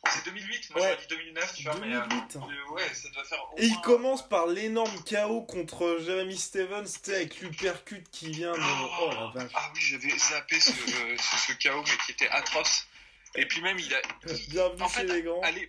[0.08, 0.88] C'est 2008, moi ouais.
[0.88, 2.36] j'aurais dit 2009, tu vois, 2008.
[2.36, 3.38] mais euh, ouais, ça doit faire.
[3.58, 8.58] Et il commence par l'énorme chaos contre Jeremy Stevens, c'était avec l'uppercut qui vient de.
[8.58, 9.52] Oh, oh la vache.
[9.54, 12.86] Ah oui, j'avais zappé ce, euh, ce, chaos, mais qui était atroce.
[13.34, 14.00] Et puis même, il a.
[14.48, 15.42] Bienvenue chez les grands.
[15.42, 15.68] Allez.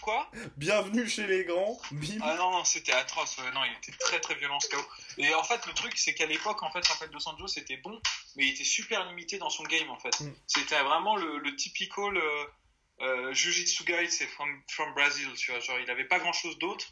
[0.00, 0.30] Quoi?
[0.56, 1.80] Bienvenue chez les grands.
[1.90, 2.18] Bim.
[2.22, 3.36] Ah non, non, c'était atroce.
[3.52, 4.86] non, il était très très violent ce chaos.
[5.18, 8.00] Et en fait, le truc, c'est qu'à l'époque, en fait, Rafael Dos Anjos c'était bon,
[8.36, 10.20] mais il était super limité dans son game, en fait.
[10.20, 10.32] Mm.
[10.46, 12.16] C'était vraiment le, le typical.
[12.16, 12.44] Euh,
[13.00, 16.58] euh, Jiu-Jitsu guy, c'est from, from Brazil, tu vois, genre il avait pas grand chose
[16.58, 16.86] d'autre.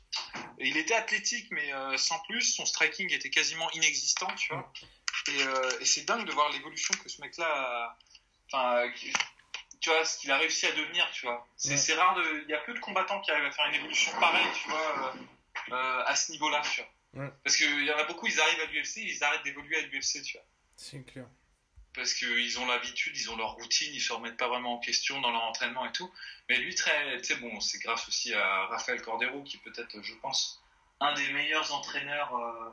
[0.58, 4.72] Il était athlétique, mais euh, sans plus, son striking était quasiment inexistant, tu vois.
[5.28, 7.98] Et, euh, et c'est dingue de voir l'évolution que ce mec-là a.
[8.52, 8.90] Enfin,
[9.80, 11.46] tu vois, ce qu'il a réussi à devenir, tu vois.
[11.56, 12.42] C'est rare, de...
[12.44, 15.14] il y a peu de combattants qui arrivent à faire une évolution pareille, tu vois,
[15.70, 16.82] euh, à ce niveau-là, tu
[17.12, 17.30] vois.
[17.44, 20.22] Parce qu'il y en a beaucoup, ils arrivent à l'UFC, ils arrêtent d'évoluer à l'UFC,
[20.22, 20.46] tu vois.
[20.76, 21.26] C'est clair
[21.94, 25.20] parce qu'ils ont l'habitude, ils ont leur routine, ils se remettent pas vraiment en question
[25.20, 26.11] dans leur entraînement et tout.
[26.48, 30.62] Mais lui, très, tu bon, c'est grâce aussi à Rafael Cordero qui peut-être, je pense,
[31.00, 32.35] un des meilleurs entraîneurs.
[32.37, 32.70] Euh...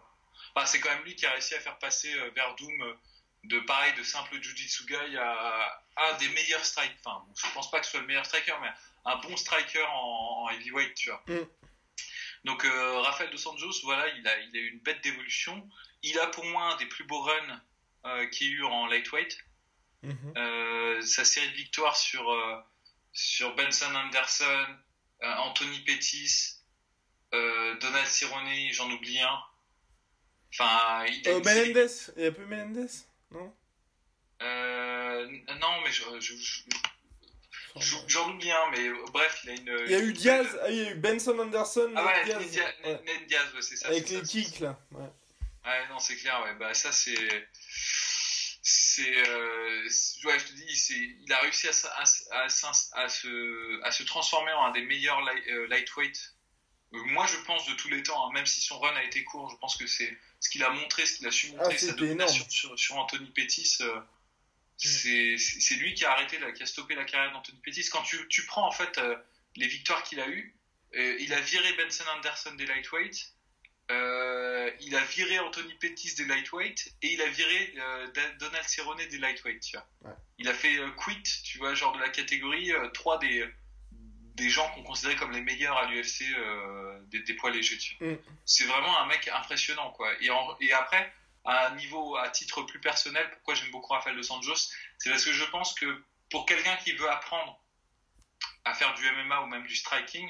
[0.53, 2.93] Enfin, c'est quand même lui qui a réussi à faire passer euh, Verdum euh,
[3.45, 6.95] de pareil, de simple Jiu-Jitsu guy à un des meilleurs strikers.
[7.03, 8.69] Enfin, bon, je pense pas que ce soit le meilleur striker, mais
[9.05, 11.23] un bon striker en, heavyweight, tu vois.
[11.27, 11.47] Mm.
[12.43, 15.67] Donc, euh, Rafael Dos Anjos, voilà, il a, il a eu une bête d'évolution.
[16.03, 17.61] Il a pour moi un des plus beaux runs
[18.05, 19.37] euh, qui est eu en lightweight.
[20.03, 20.33] Mhm.
[20.37, 22.55] Euh, sa série de victoires sur, euh,
[23.13, 24.65] sur Benson Anderson,
[25.23, 26.53] euh, Anthony Pettis,
[27.31, 29.39] Donald Cerrone, j'en oublie un.
[30.53, 32.87] Enfin, il a une série- Menendez, il y a plus Menendez
[33.31, 33.53] Non?
[34.41, 35.27] Euh,
[35.59, 36.61] non, mais je- je- je-
[37.79, 39.79] je- j'en oublie un, mais bref, il a une.
[39.85, 42.39] Il y a eu Diaz, ah, il y a eu Benson Anderson, Ah ouais, Diaz,
[42.85, 43.61] Ned Diaz, ouais.
[43.61, 43.87] C'est ça.
[43.89, 44.79] avec les kicks là.
[44.91, 45.09] Ouais.
[45.67, 46.55] Ouais, non, c'est clair, ouais.
[46.55, 47.47] Bah, ça, c'est.
[48.61, 49.27] C'est.
[49.27, 49.83] euh,
[50.25, 50.65] ouais, je te dis,
[51.25, 55.21] il a réussi à, à, à, à se, à se transformer en un des meilleurs
[55.21, 56.33] light- euh, lightweight.
[56.91, 59.49] Moi, je pense de tous les temps, hein, même si son run a été court,
[59.51, 61.91] je pense que c'est ce qu'il a montré, ce qu'il a su montrer, Ah, sa
[61.93, 62.49] domination énorme.
[62.49, 63.77] sur, sur Anthony Pettis.
[63.81, 63.99] euh,
[64.77, 67.89] c'est, c'est lui qui a arrêté, la- qui a stoppé la carrière d'Anthony Pettis.
[67.89, 69.15] Quand tu, tu prends en fait euh,
[69.55, 70.55] les victoires qu'il a eues,
[70.95, 73.33] euh, il a viré Benson Anderson des lightweight.
[73.89, 78.07] Euh, il a viré Anthony Pettis des lightweight et il a viré euh,
[78.39, 79.61] Donald Cerrone des lightweight.
[79.61, 79.87] Tu vois.
[80.11, 80.17] Ouais.
[80.39, 83.47] Il a fait euh, quit, tu vois, genre de la catégorie euh, trois des
[84.35, 87.79] des gens qu'on considérait comme les meilleurs à l'UFC euh, des, des poids légers.
[87.99, 88.13] Mm.
[88.45, 90.13] C'est vraiment un mec impressionnant, quoi.
[90.21, 91.11] Et, en- et après,
[91.43, 94.69] à un niveau, à titre plus personnel, pourquoi j'aime beaucoup Rafael dos Anjos,
[94.99, 97.59] c'est parce que je pense que pour quelqu'un qui veut apprendre
[98.63, 100.29] à faire du MMA ou même du striking,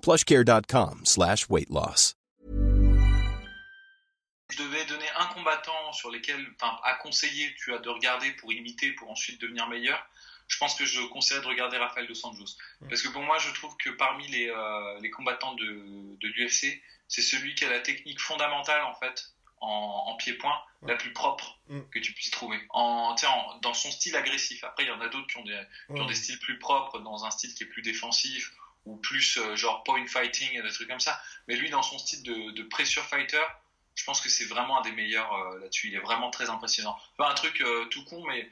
[0.00, 2.14] plushcare.com slash weight loss.
[4.52, 8.52] je devais donner un combattant sur lesquels, enfin, à conseiller, tu as de regarder pour
[8.52, 10.04] imiter, pour ensuite devenir meilleur.
[10.48, 12.56] Je pense que je conseillerais de regarder Rafael dos Anjos.
[12.88, 16.82] Parce que pour moi, je trouve que parmi les, euh, les combattants de, de l'UFC,
[17.06, 19.68] c'est celui qui a la technique fondamentale, en fait, en,
[20.08, 21.82] en pied-point, la plus propre Mm.
[21.92, 22.58] que tu puisses trouver.
[22.70, 24.64] En, en- dans son style agressif.
[24.64, 25.62] Après, il y en a d'autres qui ont des,
[25.94, 28.52] qui ont des styles plus propres, dans un style qui est plus défensif,
[28.90, 31.20] ou plus euh, genre point fighting et des trucs comme ça.
[31.48, 33.42] Mais lui, dans son style de, de pressure fighter,
[33.94, 35.88] je pense que c'est vraiment un des meilleurs euh, là-dessus.
[35.88, 36.96] Il est vraiment très impressionnant.
[37.18, 38.48] Enfin, un truc euh, tout con, mais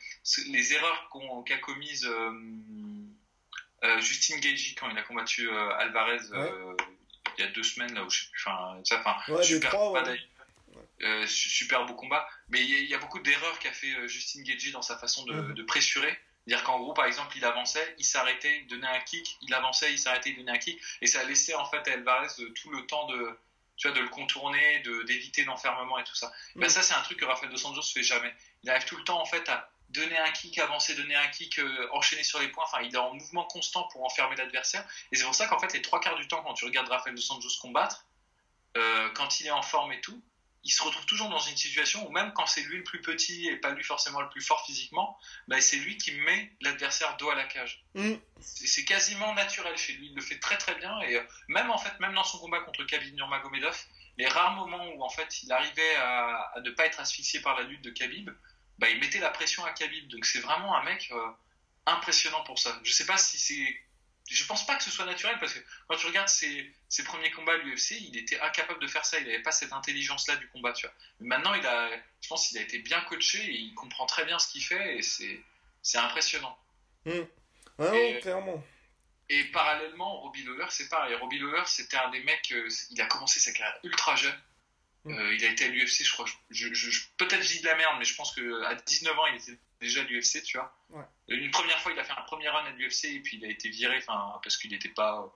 [0.48, 1.10] les erreurs
[1.46, 6.18] qu'a commises euh, Justin Gagey quand il a combattu Alvarez
[7.36, 8.42] il y a deux semaines, là où je sais plus.
[8.44, 10.18] Enfin, ça, enfin, Ouais, super trois, combat ouais.
[11.00, 11.28] d'ailleurs.
[11.28, 12.28] Su- super beau combat.
[12.48, 14.98] Mais il y, a- il y a beaucoup d'erreurs qu'a fait Justin Gagey dans sa
[14.98, 15.54] façon de, Mhm.
[15.54, 16.18] de pressurer.
[16.48, 19.92] C'est-à-dire qu'en gros, par exemple, il avançait, il s'arrêtait, il donnait un kick, il avançait,
[19.92, 22.70] il s'arrêtait, il donnait un kick, et ça laissait en fait à Alvarez euh, tout
[22.70, 23.38] le temps de,
[23.76, 26.32] tu vois, de le contourner, de d'éviter l'enfermement et tout ça.
[26.56, 26.68] Ben, Mhm.
[26.70, 28.34] ça, c'est un truc que Rafael dos Anjos fait jamais.
[28.62, 31.58] Il arrive tout le temps en fait à donner un kick, avancer, donner un kick,
[31.58, 32.64] euh, enchaîner sur les points.
[32.64, 34.86] Enfin, il est en mouvement constant pour enfermer l'adversaire.
[35.12, 37.14] Et c'est pour ça qu'en fait, les trois quarts du temps, quand tu regardes Rafael
[37.14, 38.06] dos Anjos combattre,
[38.78, 40.22] euh, quand il est en forme et tout,
[40.68, 43.48] il se retrouve toujours dans une situation où même quand c'est lui le plus petit
[43.48, 47.30] et pas lui forcément le plus fort physiquement, bah, c'est lui qui met l'adversaire dos
[47.30, 47.82] à la cage.
[47.94, 48.16] Mm.
[48.38, 51.78] C'est quasiment naturel chez lui, il le fait très très bien et euh, même en
[51.78, 53.82] fait même dans son combat contre Khabib Nurmagomedov,
[54.18, 57.58] les rares moments où en fait il arrivait à, à ne pas être asphyxié par
[57.58, 58.28] la lutte de Khabib,
[58.76, 60.06] bah, il mettait la pression à Khabib.
[60.08, 61.28] Donc c'est vraiment un mec euh,
[61.86, 62.78] impressionnant pour ça.
[62.82, 63.87] Je sais pas si c'est
[64.34, 67.30] je pense pas que ce soit naturel parce que quand tu regardes ses, ses premiers
[67.30, 69.18] combats à l'UFC, il était incapable de faire ça.
[69.18, 70.72] Il n'avait pas cette intelligence-là du combat.
[70.72, 70.94] Tu vois.
[71.20, 74.24] Mais maintenant, il a, je pense qu'il a été bien coaché et il comprend très
[74.24, 75.40] bien ce qu'il fait et c'est,
[75.98, 76.56] impressionnant.
[77.06, 77.20] Mm.
[77.78, 78.64] Non, Et- clairement.
[79.30, 81.14] Et parallèlement, Robbie Lawler, c'est pareil.
[81.16, 84.38] Robbie Lawler, c'était un des mecs, euh, il a commencé sa carrière ultra jeune.
[85.04, 85.12] Mm.
[85.18, 86.24] Euh, il a été à l'UFC, je crois.
[86.50, 89.26] Je, je- je- Peut-être je dis de la merde, mais je pense qu'à 19 ans,
[89.26, 90.74] il était déjà à l'UFC, tu vois.
[90.90, 91.04] Ouais.
[91.28, 93.48] Une première fois, il a fait un premier run à l'UFC et puis il a
[93.48, 95.26] été viré parce qu'il n'était pas euh,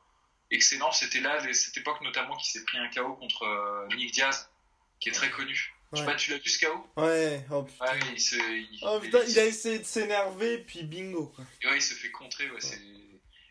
[0.50, 0.90] excellent.
[0.92, 4.48] C'était là, cette époque notamment, qu'il s'est pris un KO contre euh, Nick Diaz,
[5.00, 5.54] qui est très connu.
[5.54, 6.06] Je sais Ouais.
[6.12, 7.84] pas, tu l'as vu ce KO Ouais, oh putain.
[7.84, 11.26] Ouais, il se, il, Oh putain, il a essayé de s'énerver, puis bingo.
[11.26, 11.44] Quoi.
[11.62, 12.50] et ouais, il se fait contrer.
[12.50, 12.80] Ouais, c'est-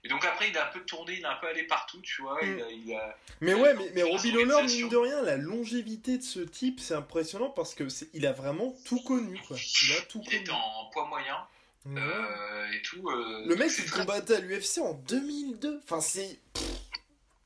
[0.04, 2.22] Et donc après, il a un peu tourné, il a un peu allé partout, tu
[2.24, 2.44] vois.
[2.44, 2.58] Mm.
[2.58, 6.18] Il, a, il a- Mais Ouais, mais, mais Robbie Lawler, mine de rien, la longévité
[6.18, 7.84] de ce type, c'est impressionnant parce que
[8.14, 9.58] il a vraiment tout connu, quoi.
[9.58, 10.42] Il a tout il connu.
[10.42, 11.38] était en poids moyen
[11.88, 13.08] euh, et tout.
[13.10, 15.82] euh, Le mec, il très- combattait à l'UFC en 2002.
[15.84, 16.39] Enfin, c'est.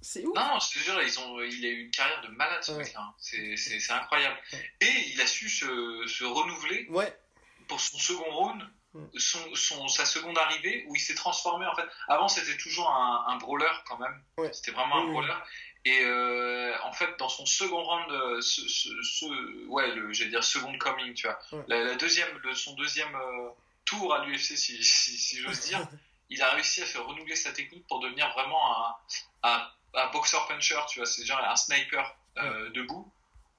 [0.02, 0.36] C'est ouf.
[0.36, 2.78] Non, je te jure, ils ont, il a eu une carrière de malade ce Ouais.
[2.80, 3.02] mec-là.
[3.02, 3.14] hein.
[3.18, 3.56] C'est,
[3.92, 4.38] incroyable.
[4.54, 4.72] Ouais.
[4.82, 7.12] Et il a su se, se renouveler Ouais.
[7.68, 8.68] pour son second round, Mm.
[9.18, 11.88] Son, son- sa seconde arrivée, où il s'est transformé en fait.
[12.08, 14.22] Avant, c'était toujours un, un brawler quand même.
[14.38, 14.52] Ouais.
[14.54, 15.34] C'était vraiment un brawler.
[15.88, 20.32] Et euh, en fait, dans son second round, euh, ce, ce, ce- ouais, le, j'allais
[20.32, 21.64] dire second coming, tu vois, Ouais.
[21.68, 23.50] la, la deuxième, le- son deuxième euh,
[23.86, 25.88] tour à l'UFC, si, si, si j'ose dire,
[26.32, 28.96] il a réussi à faire renouveler sa technique pour devenir vraiment un,
[29.44, 33.08] un, un boxer puncher, tu vois, c'est genre un sniper euh, debout,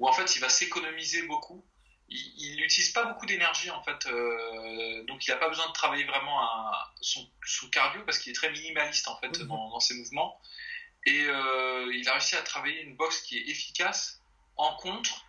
[0.00, 1.64] où en fait il va s'économiser beaucoup.
[2.08, 5.72] Il il n'utilise pas beaucoup d'énergie en fait, euh, donc il n'a pas besoin de
[5.72, 6.40] travailler vraiment
[7.00, 10.40] son, son cardio parce qu'il est très minimaliste en fait dans, dans ses mouvements.
[11.04, 14.20] Et euh, il a réussi à travailler une boxe qui est efficace
[14.56, 15.24] en contre.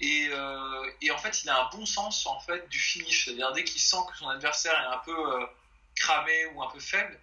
[0.00, 3.24] Et, euh, et en fait, il a un bon sens en fait du finish.
[3.24, 5.46] C'est-à-dire dès qu'il sent que son adversaire est un peu
[5.96, 7.20] cramé ou un peu faible,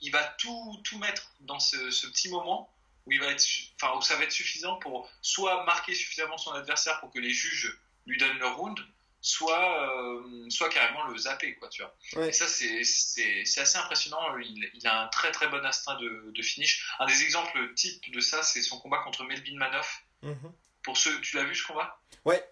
[0.00, 2.70] il va tout, tout mettre dans ce, ce petit moment
[3.06, 3.44] où il va être,
[3.76, 7.30] enfin où ça va être suffisant pour soit marquer suffisamment son adversaire pour que les
[7.30, 7.78] juges
[8.08, 8.78] lui donnent le round,
[9.20, 11.94] soit, euh, soit carrément le zapper, quoi, tu vois.
[12.14, 12.30] Ouais.
[12.30, 14.36] Et ça, c'est, assez impressionnant.
[14.38, 16.88] Il, il a un très très bon instinct de, de finish.
[16.98, 20.04] Un des exemples types de ça, c'est son combat contre Melvin Manoff.
[20.22, 20.52] Mhm.
[20.82, 22.00] Pour ceux, tu l'as vu ce combat?
[22.24, 22.42] Ouais.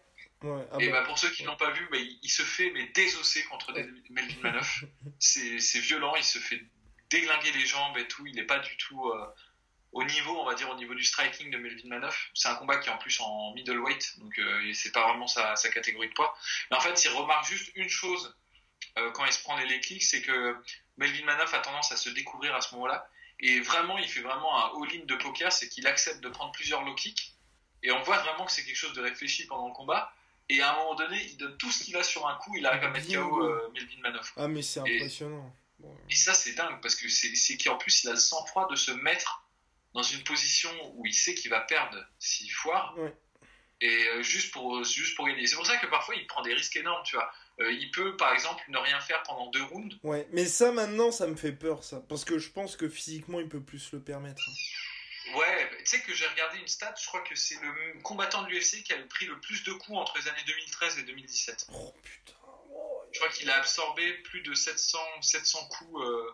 [0.42, 1.00] Ouais, ah Et bah.
[1.00, 3.72] bah, pour ceux qui l'ont pas vu, bah, il, il se fait mais désosser contre
[4.10, 4.84] Melvin Manoff.
[5.18, 6.62] c'est, c'est violent, il se fait
[7.08, 8.26] déglinguer les jambes et tout.
[8.26, 9.26] Il n'est pas du tout euh,
[9.92, 12.30] au niveau, on va dire, au niveau du striking de Melvin Manoff.
[12.34, 15.56] C'est un combat qui est en plus en middleweight, donc euh, c'est pas vraiment sa,
[15.56, 16.36] sa catégorie de poids.
[16.70, 18.34] Mais en fait, il remarque juste une chose
[18.98, 20.56] euh, quand il se prend les leg kicks, c'est que
[20.96, 23.08] Melvin Manoff a tendance à se découvrir à ce moment-là.
[23.40, 26.82] Et vraiment, il fait vraiment un all-in de poker, c'est qu'il accepte de prendre plusieurs
[26.82, 27.32] low kicks.
[27.82, 30.12] Et on voit vraiment que c'est quelque chose de réfléchi pendant le combat.
[30.48, 32.64] Et à un moment donné, il donne tout ce qu'il a sur un coup, il
[32.64, 34.32] arrive à mettre KO euh, Melvin Manoff.
[34.36, 35.54] Ah, mais c'est Et- impressionnant.
[35.78, 35.94] Bon.
[36.08, 38.76] Et ça, c'est dingue, parce que c'est c'est qu'en plus, il a le sang-froid de
[38.76, 39.45] se mettre
[39.96, 42.94] dans une position où il sait qu'il va perdre s'il foire.
[43.80, 45.46] Et euh, juste pour, juste pour gagner.
[45.46, 47.30] C'est pour ça que parfois, il prend des risques énormes, tu vois.
[47.60, 49.98] Euh, il peut, par exemple, ne rien faire pendant deux rounds.
[50.02, 52.02] Ouais, mais ça maintenant, ça me fait peur, ça.
[52.08, 54.42] Parce que je pense que physiquement, il peut plus se le permettre.
[55.34, 58.48] Ouais, tu sais que j'ai regardé une stat, je crois que c'est le combattant de
[58.48, 61.66] l'UFC qui avait pris le plus de coups entre les années 2013 et 2017.
[61.74, 62.32] Oh putain.
[62.70, 66.30] Oh, Je crois qu'il a absorbé plus de 700, 700 coups euh,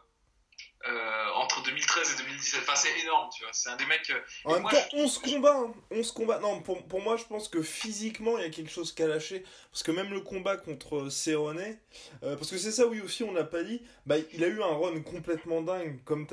[0.89, 2.61] euh, entre 2013 et 2017.
[2.63, 3.53] Enfin, c'est énorme, tu vois.
[3.53, 4.11] C'est un des mecs.
[4.11, 5.55] euh, En même moi, temps, je- 11 combats.
[5.57, 5.73] hein.
[5.91, 6.39] 11 combats.
[6.41, 9.45] Non, pour, pour moi, je pense que physiquement, il y a quelque chose qu'à lâcher.
[9.71, 11.61] Parce que même le combat contre Cerrone,
[12.23, 14.63] euh, parce que c'est ça, oui, aussi, on l'a pas dit, bah, il a eu
[14.63, 16.27] un run complètement dingue, comme,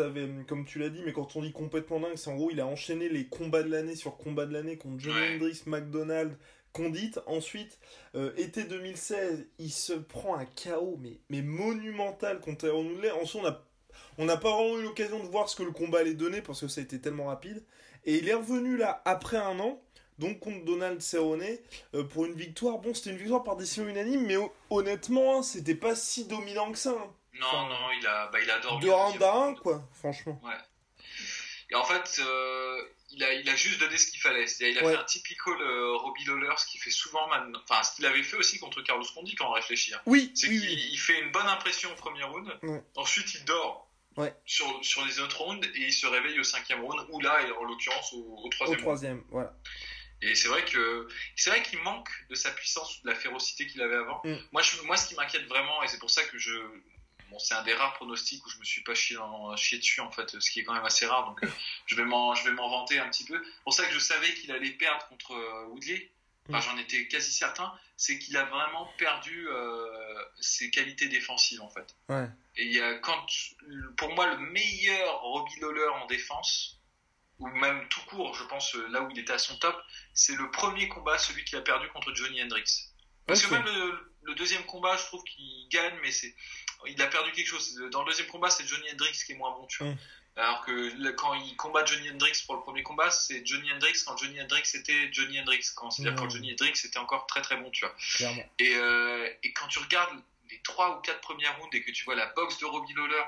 [0.66, 3.08] tu l'as dit, mais quand on dit complètement dingue, c'est en gros, il a enchaîné
[3.10, 5.36] les combats de l'année sur combats de l'année contre Johnny Ouais.
[5.36, 6.38] Hendricks, McDonald,
[6.72, 7.12] Condit.
[7.26, 7.80] Ensuite,
[8.16, 13.10] euh, été 2016, il se prend un KO, mais, mais monumental contre Aaron Woodley.
[13.12, 13.64] Ensuite, on a
[14.18, 16.62] on n'a pas vraiment eu l'occasion de voir ce que le combat allait donner parce
[16.62, 17.64] que ça a été tellement rapide.
[18.06, 19.82] Et il est revenu là après un an,
[20.20, 21.44] donc contre Donald Cerrone,
[21.96, 22.78] euh, pour une victoire.
[22.80, 26.72] Bon, c'était une victoire par décision unanime, mais ho- honnêtement, hein, c'était pas si dominant
[26.72, 26.92] que ça.
[26.92, 27.14] hein.
[27.40, 28.86] Non, Enfin, non, il a, bah, il a dormi.
[28.90, 29.60] Au rounds deuxième à un, round.
[29.60, 30.42] quoi, franchement.
[31.72, 32.82] Et en fait, euh,
[33.12, 34.48] il, a, il a juste donné ce qu'il fallait.
[34.48, 34.94] C'est-à-dire, il a Ouais.
[34.96, 37.60] fait un typical euh, Robbie Lawler, ce qu'il fait souvent maintenant.
[37.70, 39.94] Enfin, ce qu'il avait fait aussi contre Carlos Condit quand on réfléchit.
[39.94, 40.02] hein.
[40.08, 40.98] Oui, C'est oui, qu'il oui.
[40.98, 42.52] fait une bonne impression au premier round.
[42.64, 42.84] Ouais.
[42.96, 43.89] Ensuite, il dort.
[44.18, 44.34] Ouais.
[44.46, 47.64] Sur, sur les autres rounds et il se réveille au cinquième round ou là en
[47.64, 48.82] l'occurrence au, au Au troisième round.
[48.82, 49.54] troisième, voilà.
[50.22, 53.68] Et c'est vrai que c'est vrai qu'il manque de sa puissance ou de la férocité
[53.68, 54.22] qu'il avait avant.
[54.26, 54.36] Mm.
[54.52, 56.52] Moi, je, moi, ce qui m'inquiète vraiment, et c'est pour ça que je,
[57.30, 60.02] bon, c'est un des rares pronostics où je me suis pas chié, dans, chié dessus
[60.02, 61.26] en fait, ce qui est quand même assez rare.
[61.26, 61.48] Donc, euh,
[61.86, 63.42] je vais m'en, je vais m'en vanter un petit peu.
[63.42, 66.12] C'est pour ça que je savais qu'il allait perdre contre euh, Woodley.
[66.50, 66.62] Enfin, Mm.
[66.62, 67.72] j'en étais quasi certain.
[67.98, 69.86] C'est qu'il a vraiment perdu euh,
[70.40, 71.96] ses qualités défensives en fait.
[72.08, 72.28] Ouais.
[72.56, 73.26] Et il y a quand,
[73.98, 76.78] pour moi, le meilleur Robbie Lawler en défense,
[77.40, 79.78] ou même tout court, je pense, euh, là où il était à son top,
[80.14, 82.90] c'est le premier combat, celui qu'il a perdu contre Johnny Hendricks.
[83.28, 86.34] Parce que même le, le deuxième combat, je trouve qu'il gagne, mais c'est,
[86.88, 87.76] il a perdu quelque chose.
[87.92, 89.94] Dans le deuxième combat, c'est Johnny Hendricks qui est moins bon, tu vois.
[89.94, 89.98] Mm.
[90.36, 94.16] Alors que quand il combat Johnny Hendricks pour le premier combat, c'est Johnny Hendricks quand
[94.18, 95.66] Johnny Hendricks était Johnny Hendricks.
[95.76, 97.96] Quand, c'est-à-dire quand Johnny Hendricks était encore très très bon, tu vois.
[98.16, 98.44] Clairement.
[98.60, 100.18] Et, euh, et quand tu regardes
[100.50, 103.24] les trois ou quatre premières rounds et que tu vois la boxe de Robbie Lawler,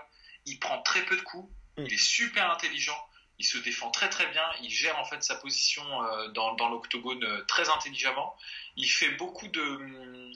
[0.45, 1.85] il prend très peu de coups, Mm.
[1.85, 2.97] il est super intelligent,
[3.39, 6.69] il se défend très très bien, il gère en fait sa position euh, dans, dans
[6.69, 8.35] l'octogone euh, très intelligemment,
[8.75, 10.31] il fait beaucoup de hum,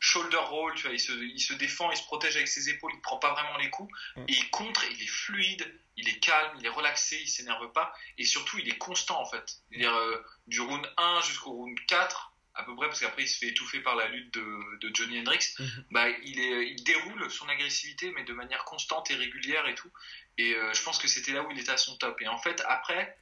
[0.00, 2.90] shoulder roll, tu vois, il se, il se défend, il se protège avec ses épaules,
[2.94, 4.24] il prend pas vraiment les coups, Mm.
[4.28, 7.92] et il contre, il est fluide, il est calme, il est relaxé, il s'énerve pas,
[8.18, 9.44] et surtout il est constant en fait.
[9.68, 13.38] C'est-à-dire euh, du round 1 jusqu'au round 4, à peu près, parce qu'après il se
[13.38, 15.84] fait étouffer par la lutte de, de Johnny Hendricks, Mhm.
[15.90, 19.90] bah, il, est, il déroule son agressivité, mais de manière constante et régulière et tout.
[20.38, 22.20] Et euh, je pense que c'était là où il était à son top.
[22.22, 23.16] Et en fait, après,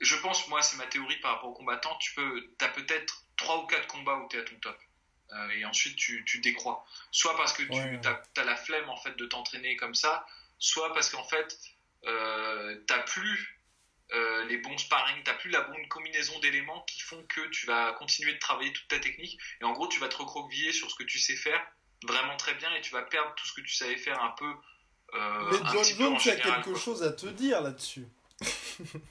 [0.00, 3.62] je pense, moi, c'est ma théorie par rapport aux combattants, tu peux, as peut-être 3
[3.62, 4.78] ou 4 combats où tu es à ton top.
[5.32, 6.84] Euh, et ensuite, tu, tu décrois.
[7.10, 8.00] Soit parce que tu Ouais.
[8.36, 10.26] as, la flemme en fait de t'entraîner comme ça,
[10.58, 11.58] soit parce qu'en fait,
[12.04, 13.58] euh, t'as plus
[14.12, 17.92] euh, les bons sparring, t'as plus la bonne combinaison d'éléments qui font que tu vas
[17.94, 20.96] continuer de travailler toute ta technique et en gros tu vas te recroqueviller sur ce
[20.96, 21.64] que tu sais faire
[22.04, 24.52] vraiment très bien et tu vas perdre tout ce que tu savais faire un peu.
[25.14, 26.78] Euh, Mais un John petit peu en Jones a quelque quoi.
[26.80, 28.06] chose à te dire là-dessus.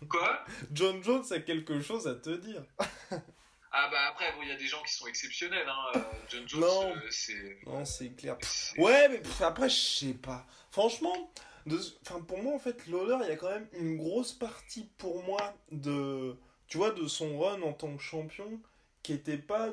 [0.10, 0.46] Quoi?
[0.72, 2.62] John Jones a quelque chose à te dire.
[3.74, 5.68] Ah bah après bon, il y a des gens qui sont exceptionnels.
[5.68, 5.92] Hein.
[5.96, 6.00] euh,
[6.30, 6.96] John Jones, Non.
[6.96, 7.58] euh, c'est.
[7.66, 8.38] Non, c'est clair.
[8.78, 10.46] Ouais, mais pff, après, je sais pas.
[10.72, 11.32] Franchement,
[11.66, 11.80] de...
[12.06, 15.24] enfin, pour moi, en fait, Lawler, il y a quand même une grosse partie pour
[15.24, 18.60] moi de, tu vois, de son run en tant que champion
[19.04, 19.70] qui était pas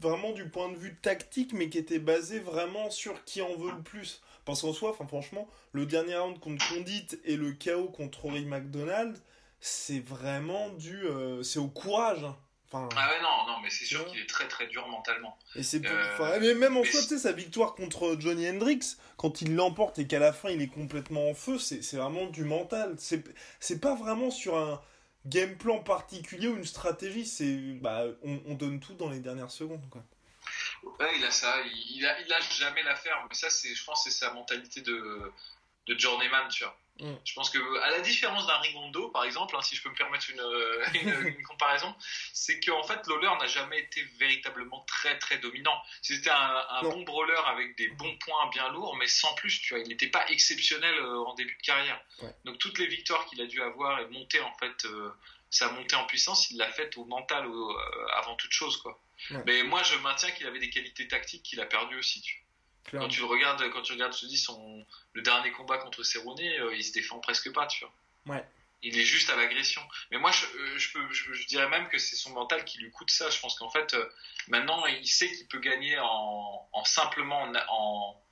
[0.00, 3.72] vraiment du point de vue tactique, mais qui était basé vraiment sur qui en veut
[3.72, 4.22] le plus.
[4.44, 8.44] Parce qu'en soi, enfin, franchement, le dernier round contre Condit et le KO contre Rory
[8.44, 9.18] McDonald,
[9.60, 12.22] c'est vraiment dû, euh, c'est au courage.
[12.24, 12.36] hein.
[12.72, 15.36] Enfin, Ah ouais non non mais c'est sûr qu'il est très très dur mentalement.
[15.56, 15.90] et c'est pour...
[15.90, 19.56] Euh, enfin, mais même en soi, tu sais, sa victoire contre Johnny Hendrix, quand il
[19.56, 22.96] l'emporte et qu'à la fin il est complètement en feu, c'est vraiment du mental.
[22.98, 24.80] C'est pas vraiment sur un
[25.26, 29.50] game plan particulier ou une stratégie, c'est bah on, on donne tout dans les dernières
[29.50, 30.02] secondes quoi.
[30.98, 34.04] Ouais, il a ça, il, il, a, il lâche jamais l'affaire, mais ça, je pense,
[34.04, 35.30] que c'est sa mentalité de,
[35.86, 36.76] de journeyman, tu vois.
[37.00, 37.14] Mm.
[37.24, 39.94] Je pense que, à la différence d'un Ringondo, par exemple, hein, si je peux me
[39.94, 41.94] permettre une, euh, une, une comparaison,
[42.32, 45.80] c'est qu'en fait, Lawler n'a jamais été véritablement très très dominant.
[46.02, 49.82] C'était un, bon brawler avec des bons points bien lourds, mais sans plus, tu vois.
[49.82, 52.00] Il n'était pas exceptionnel euh, en début de carrière.
[52.22, 52.34] Ouais.
[52.44, 55.10] Donc toutes les victoires qu'il a dû avoir et monter en fait, euh,
[55.50, 59.00] sa montée en puissance, il l'a faite au mental au- euh, avant toute chose, quoi.
[59.30, 59.42] Ouais.
[59.46, 62.20] Mais moi, je maintiens qu'il avait des qualités tactiques qu'il a perdues aussi.
[62.22, 62.49] Tu vois.
[62.84, 63.06] Clairement.
[63.06, 66.02] Quand tu le regardes, quand tu regardes, je te dis, son, le dernier combat contre
[66.02, 67.92] Cerrone, euh, il se défend presque pas, tu vois.
[68.34, 68.44] Ouais.
[68.82, 69.82] Il est juste à l'agression.
[70.10, 72.78] Mais moi, je, euh, je, peux, je, je dirais même que c'est son mental qui
[72.78, 73.28] lui coûte ça.
[73.28, 74.08] Je pense qu'en fait, euh,
[74.48, 78.22] maintenant, il sait qu'il peut gagner en, en simplement en, en,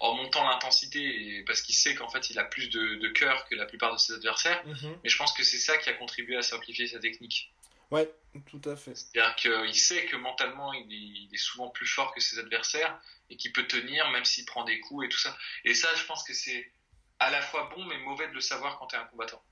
[0.00, 3.54] en montant l'intensité, parce qu'il sait qu'en fait, il a plus de, de cœur que
[3.54, 4.62] la plupart de ses adversaires.
[4.66, 4.98] Mhm.
[5.02, 7.50] Mais je pense que c'est ça qui a contribué à simplifier sa technique.
[7.90, 8.10] Ouais,
[8.46, 8.94] tout à fait.
[8.94, 12.98] C'est-à-dire qu'il sait que mentalement, il est, souvent plus fort que ses adversaires
[13.30, 15.36] et qu'il peut tenir même s'il prend des coups et tout ça.
[15.64, 16.70] Et ça, je pense que c'est
[17.20, 19.42] à la fois bon mais mauvais de le savoir quand tu es un combattant.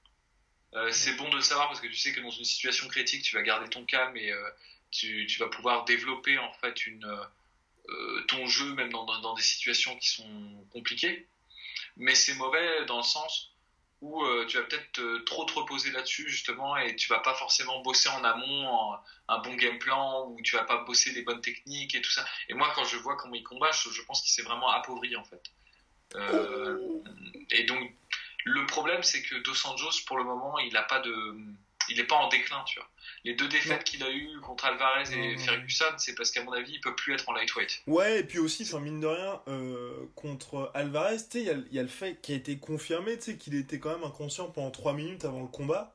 [0.75, 3.23] Euh, c'est bon de le savoir parce que tu sais que dans une situation critique,
[3.23, 4.51] tu vas garder ton calme et euh,
[4.91, 10.67] tu, vas pouvoir développer en fait euh, ton jeu même dans des situations qui sont
[10.73, 11.27] compliquées.
[11.97, 13.52] Mais c'est mauvais dans le sens
[14.03, 17.81] où euh, tu vas peut-être trop te reposer là-dessus justement et tu vas pas forcément
[17.83, 18.69] bosser en amont
[19.29, 22.25] un bon game plan où tu vas pas bosser les bonnes techniques et tout ça.
[22.49, 25.25] Et moi quand je vois comment il combat, je, pense qu'il s'est vraiment appauvri en
[25.25, 25.43] fait.
[26.17, 26.79] Euh,
[27.53, 27.93] et donc
[28.45, 31.37] le problème c'est que Dos Anjos pour le moment il a pas de
[31.89, 32.89] il est pas en déclin tu vois.
[33.25, 35.39] Les deux défaites qu'il a eues contre Alvarez et.
[35.39, 37.83] Ferguson, c'est parce qu'à mon avis il peut plus être en lightweight.
[37.87, 41.51] Ouais, et puis aussi, enfin, mine de rien, euh, contre Alvarez, tu sais, il y
[41.51, 43.91] a, il y a le fait qui a été confirmé, tu sais, qu'il était quand
[43.91, 45.95] même inconscient pendant 3 minutes avant le combat.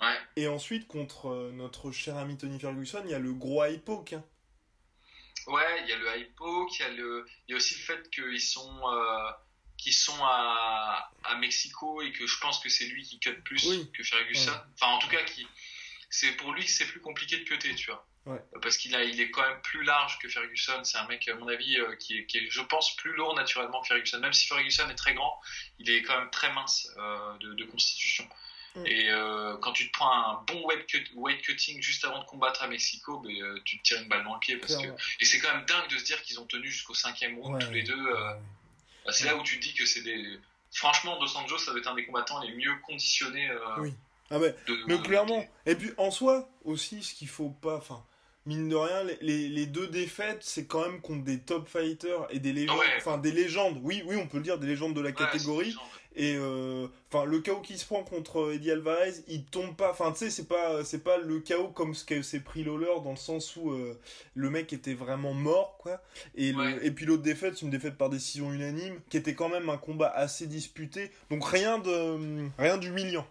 [0.00, 0.14] Ouais.
[0.36, 4.12] Et ensuite, contre euh, notre cher ami Tony Ferguson, il y a le gros hypoke.
[4.12, 4.24] hein.
[5.46, 7.80] Ouais, il y a le hypo, il y a le, il y a aussi le
[7.80, 9.30] fait qu'ils sont, euh,
[9.78, 13.64] qu'ils sont à, à Mexico et que je pense que c'est lui qui cut plus
[13.66, 13.90] Oui.
[13.96, 14.50] que Ferguson.
[14.50, 14.58] Ouais.
[14.74, 15.46] Enfin, en tout cas, qui,
[16.10, 18.04] c'est pour lui que c'est plus compliqué de cutter, tu vois.
[18.26, 18.42] Ouais.
[18.60, 20.82] Parce qu'il a, il est quand même plus large que Ferguson.
[20.84, 23.34] C'est un mec, à mon avis, euh, qui est, qui est, je pense, plus lourd
[23.34, 24.18] naturellement que Ferguson.
[24.20, 25.40] Même si Ferguson est très grand,
[25.78, 28.28] il est quand même très mince euh, de, de constitution.
[28.74, 28.86] Mm.
[28.86, 32.26] Et euh, quand tu te prends un bon weight, cut, weight cutting juste avant de
[32.26, 34.88] combattre à Mexico, euh, tu te tires une balle dans le pied parce que
[35.20, 37.66] et c'est quand même dingue de se dire qu'ils ont tenu jusqu'au cinquième round Ouais.
[37.66, 38.06] tous les deux.
[39.08, 40.38] Bah, c'est là où tu te dis que c'est des.
[40.70, 43.48] Franchement, Dos Anjos, ça va être un des combattants les mieux conditionnés.
[43.50, 43.94] euh, Oui.
[44.30, 44.54] Ah de,
[44.86, 45.42] mais de- clairement.
[45.64, 47.76] Et puis en soi, aussi, ce qu'il faut pas.
[47.76, 48.04] Enfin,
[48.44, 52.26] mine de rien, les, les, les deux défaites, c'est quand même contre des top fighters
[52.30, 52.78] et des légendes.
[52.78, 52.94] Ouais.
[52.98, 53.80] Enfin, des légendes.
[53.82, 55.74] Oui, oui, on peut le dire, des légendes de la Ouais, catégorie.
[56.20, 59.92] Et euh, enfin, le KO qui se prend contre Eddie Alvarez, il tombe pas.
[59.92, 62.92] Enfin, tu sais, c'est pas, c'est pas le KO comme ce que s'est pris Lawler
[63.04, 63.96] dans le sens où euh,
[64.34, 66.02] le mec était vraiment mort, quoi.
[66.34, 69.48] Et, le- et puis l'autre défaite, c'est une défaite par décision unanime, qui était quand
[69.48, 71.12] même un combat assez disputé.
[71.30, 73.26] Donc rien de, rien d'humiliant.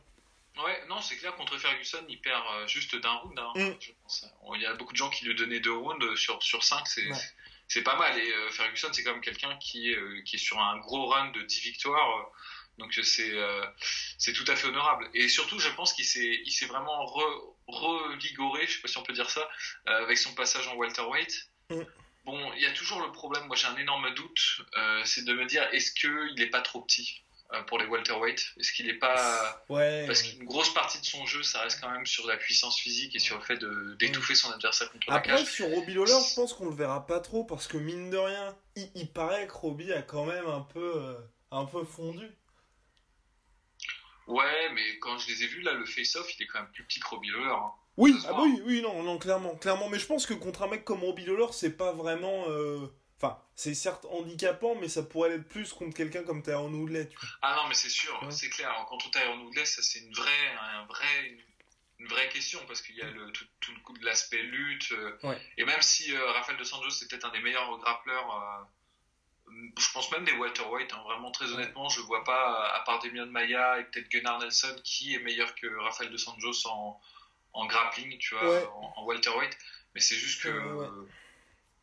[0.64, 3.76] Ouais, non, c'est clair, contre Ferguson, il perd euh, juste d'un round, hein, Mm.
[3.80, 4.26] je pense.
[4.56, 7.06] Il y a beaucoup de gens qui lui donnaient deux rounds sur, sur cinq, c'est
[7.08, 7.18] Ouais.
[7.68, 8.18] c'est pas mal.
[8.18, 11.06] Et euh, Ferguson, c'est quand même quelqu'un qui, est, euh, qui est sur un gros
[11.08, 12.10] run de 10 victoires.
[12.18, 12.24] euh,
[12.78, 13.66] donc c'est euh,
[14.18, 15.10] c'est tout à fait honorable.
[15.14, 18.98] Et surtout, je pense qu'il s'est il s'est vraiment re- revigoré, je sais pas si
[18.98, 19.48] on peut dire ça,
[19.88, 21.50] euh, avec son passage en welterweight.
[21.70, 21.82] Mm.
[22.26, 25.34] Bon, il y a toujours le problème, moi j'ai un énorme doute, euh, c'est de
[25.34, 27.22] me dire, est-ce qu'il est pas trop petit
[27.68, 28.46] pour les welterweight?
[28.60, 29.64] Est-ce qu'il est pas...
[29.70, 30.04] Ouais.
[30.06, 33.16] Parce qu'une grosse partie de son jeu, ça reste quand même sur la puissance physique
[33.16, 35.46] et sur le fait de- d'étouffer son adversaire contre la Après, cage.
[35.46, 38.54] sur Robbie Lawler, je pense qu'on le verra pas trop parce que mine de rien,
[38.76, 41.16] il, il paraît que Robbie a quand même un peu,
[41.52, 42.28] un peu fondu.
[44.28, 46.84] Ouais, mais quand je les ai vus, là, le face-off, il est quand même plus
[46.84, 47.50] petit que Robbie Lawler.
[47.52, 47.72] hein.
[47.98, 48.44] Oui, ah voit.
[48.44, 49.90] oui, oui, non, non, clairement, clairement.
[49.90, 52.46] Mais je pense que contre un mec comme Robbie Lawler, c'est pas vraiment.
[52.50, 52.88] euh,
[53.20, 57.18] Enfin, c'est certes handicapant, mais ça pourrait l'être plus contre quelqu'un comme Tyron Woodley, tu
[57.18, 57.30] vois.
[57.42, 58.30] Ah non, mais c'est sûr, Ouais.
[58.30, 58.72] c'est clair.
[58.88, 61.38] Contre Tyron Woodley, ça c'est une vraie, un vrai,
[61.98, 64.92] une vraie question parce qu'il y a le, tout, tout le coup de l'aspect lutte.
[64.92, 65.42] euh, Ouais.
[65.58, 68.68] Et même si euh, Rafael Dos Anjos c'est peut-être un des meilleurs grappleurs,
[69.78, 70.92] je pense même des welterweight.
[70.94, 74.76] Hein, vraiment, très honnêtement, je vois pas, à part Demian Maya et peut-être Gunnar Nelson,
[74.84, 77.00] qui est meilleur que Rafael Dos Anjos en,
[77.54, 78.66] en grappling, tu vois, Ouais.
[78.74, 79.58] en, en welterweight.
[79.96, 80.50] Mais c'est juste que.
[80.50, 81.08] Ouais, ouais.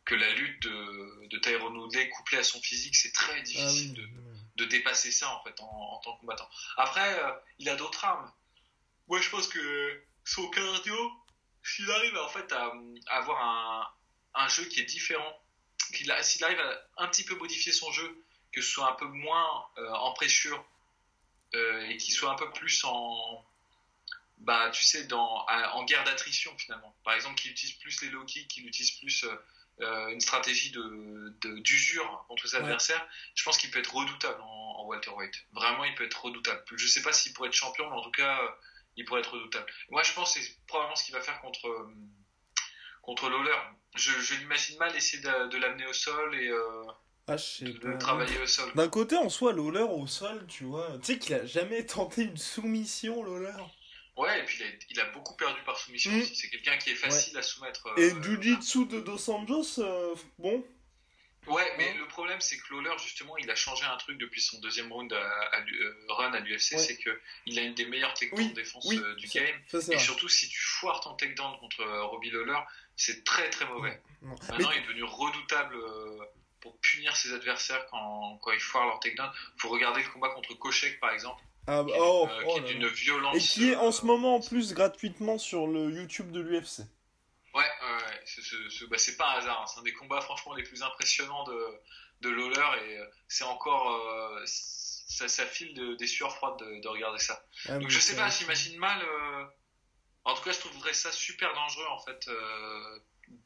[0.05, 3.91] que la lutte de, de Tyron Woodley couplée à son physique, c'est très Ah difficile
[3.97, 4.03] oui.
[4.57, 6.47] de, de dépasser ça en fait en, en tant que combattant.
[6.77, 8.31] Après, euh, il a d'autres armes.
[9.07, 11.11] Moi, je pense que son cardio,
[11.63, 12.71] s'il arrive en fait à,
[13.07, 13.87] à avoir un,
[14.43, 15.39] un jeu qui est différent,
[15.79, 19.65] s'il arrive à un petit peu modifier son jeu, que ce soit un peu moins
[19.77, 20.63] euh, en pressure
[21.53, 23.43] euh, et qu'il soit un peu plus en
[24.37, 26.93] bah tu sais dans en guerre d'attrition finalement.
[27.03, 29.25] Par exemple, qu'il utilise plus les low kicks, qu'il utilise plus
[29.81, 32.63] euh, une stratégie de d'usure contre ses Ouais.
[32.63, 34.45] adversaires, je pense qu'il peut être redoutable en,
[34.79, 35.33] en welterweight.
[35.53, 36.61] Vraiment, il peut être redoutable.
[36.75, 38.41] Je sais pas s'il pourrait être champion, mais en tout cas,
[38.97, 39.71] il pourrait être redoutable.
[39.89, 41.89] Moi, je pense que c'est probablement ce qu'il va faire contre
[43.05, 43.55] contre Lawler.
[43.95, 46.83] Je, je l'imagine mal essayer de, de l'amener au sol et euh,
[47.27, 47.87] Ah, je sais de pas.
[47.87, 48.69] le travailler au sol.
[48.75, 50.89] D'un côté, en soi, Lawler au sol, tu vois.
[51.01, 53.53] Tu sais qu'il a jamais tenté une soumission, Lawler.
[54.17, 56.21] Ouais, et puis il a, il a beaucoup perdu par soumission Mm.
[56.21, 56.35] aussi.
[56.35, 57.87] C'est quelqu'un qui est facile à soumettre.
[57.97, 60.65] Et euh, Jiu-Jitsu de Dos Anjos, euh, bon.
[61.47, 61.93] Ouais, mais Ouais.
[61.99, 65.13] le problème, c'est que Lawler, justement, il a changé un truc depuis son deuxième round
[65.13, 65.51] à,
[66.09, 66.77] run à l'UFC, Ouais.
[66.79, 67.09] c'est que
[67.45, 69.45] il a une des meilleures techniques Oui, de défense oui, du game.
[69.67, 69.99] Ça, Et vrai.
[69.99, 72.57] surtout, si tu foires ton takedown contre Robbie Lawler,
[72.95, 74.01] c'est très très mauvais.
[74.21, 74.35] Non.
[74.49, 76.19] Maintenant, il est devenu redoutable euh,
[76.61, 79.29] pour punir ses adversaires quand, quand ils foirent leur takedown.
[79.57, 82.59] Faut regarder le combat contre Kochek, par exemple, Ah, qui, est- oh, euh, oh qui
[82.59, 83.35] est d'une violence.
[83.35, 86.79] Et qui est en ce euh, moment en plus gratuitement sur le YouTube de l'UFC.
[87.53, 88.21] Ouais, ouais, ouais.
[88.25, 89.61] C'est- bah, pas un hasard.
[89.61, 89.65] hein.
[89.67, 91.67] C'est un des combats, franchement, les plus impressionnants de,
[92.21, 92.87] de Lawler.
[92.89, 93.91] Et euh, c'est encore.
[93.91, 97.45] euh, ça, ça file de- des sueurs froides de, de regarder ça.
[97.69, 98.99] Ah, Donc je sais pas, j'imagine mal.
[100.25, 102.99] En tout cas, je trouverais ça super dangereux, en fait, euh,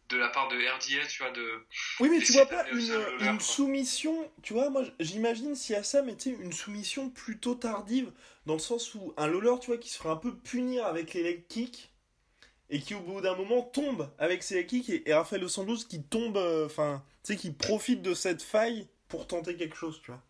[0.10, 1.66] de la part de RDA, tu vois, de.
[2.00, 6.02] Oui, mais tu vois pas une, soumission, tu vois, moi j'imagine s'il y a ça,
[6.02, 8.12] mais tu sais, une soumission plutôt tardive,
[8.46, 11.14] dans le sens où un Lawler, tu vois, qui se ferait un peu punir avec
[11.14, 11.92] les leg kicks,
[12.70, 15.86] et qui au bout d'un moment tombe avec ses leg kicks, et, et Dos Anjos
[15.88, 20.00] qui tombe, euh, enfin, tu sais, qui profite de cette faille pour tenter quelque chose,
[20.02, 20.24] tu vois.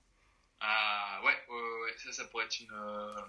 [0.61, 2.73] Ah, ouais, ouais, ouais, ouais, ça, ça pourrait être une.
[2.73, 3.21] euh,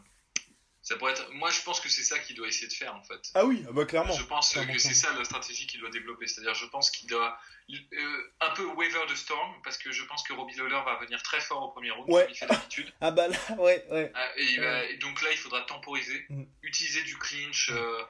[0.90, 1.30] Ça pourrait être...
[1.30, 3.20] Moi, je pense que c'est ça qu'il doit essayer de faire, en fait.
[3.34, 4.12] Ah oui, ah bah clairement.
[4.12, 6.26] Je pense Clairement, que c'est ça la stratégie qu'il doit développer.
[6.26, 7.38] C'est-à-dire, je pense qu'il doit
[7.70, 11.22] euh, un peu waver the storm parce que je pense que Robbie Lawler va venir
[11.22, 12.22] très fort au premier round Ouais.
[12.24, 12.92] comme il fait d'habitude.
[13.00, 14.10] Ah bah là, ouais, ouais.
[14.16, 16.42] Ah, et, va- et donc là, il faudra temporiser, Mm.
[16.64, 18.02] utiliser du clinch, euh,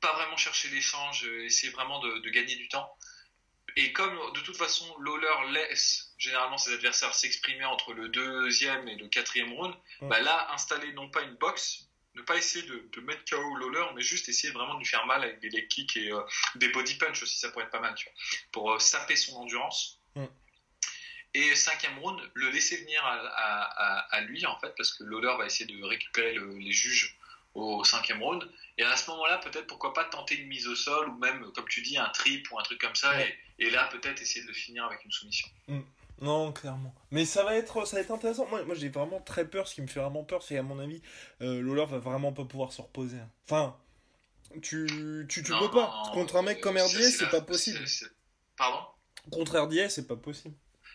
[0.00, 2.92] pas vraiment chercher l'échange, euh, essayer vraiment de, de gagner du temps.
[3.76, 8.94] Et comme de toute façon, Lawler laisse généralement ses adversaires s'exprimer entre le deuxième et
[8.94, 10.08] le quatrième round, Mm.
[10.08, 13.86] bah là, installer non pas une boxe, ne pas essayer de, de mettre KO Lawler,
[13.94, 16.20] mais juste essayer vraiment de lui faire mal avec des leg kicks et euh,
[16.56, 18.14] des body punch aussi, ça pourrait être pas mal, tu vois,
[18.52, 19.98] pour euh, saper son endurance.
[20.14, 20.26] Mm.
[21.34, 25.04] Et cinquième round, le laisser venir à, à- à- à lui, en fait, parce que
[25.04, 27.16] Lawler va essayer de récupérer le- les juges
[27.54, 28.48] au cinquième round.
[28.78, 31.68] Et à ce moment-là, peut-être pourquoi pas tenter une mise au sol, ou même, comme
[31.68, 33.38] tu dis, un trip ou un truc comme ça, Ouais.
[33.58, 35.48] et, et là, peut-être essayer de le finir avec une soumission.
[36.20, 36.94] Non, clairement.
[37.10, 38.46] Mais ça va être, ça va être intéressant.
[38.48, 39.66] Moi, moi j'ai vraiment très peur.
[39.66, 41.00] Ce qui me fait vraiment peur, c'est à mon avis,
[41.40, 43.16] euh, Lawler va vraiment pas pouvoir se reposer.
[43.46, 43.76] Enfin,
[44.62, 44.86] tu,
[45.28, 46.02] tu, tu Non, peux pas.
[46.06, 47.80] non, Contre un mec euh, comme RDS, c'est pas possible.
[48.56, 48.86] Pardon?
[49.30, 50.54] Contre RDS, c'est pas possible.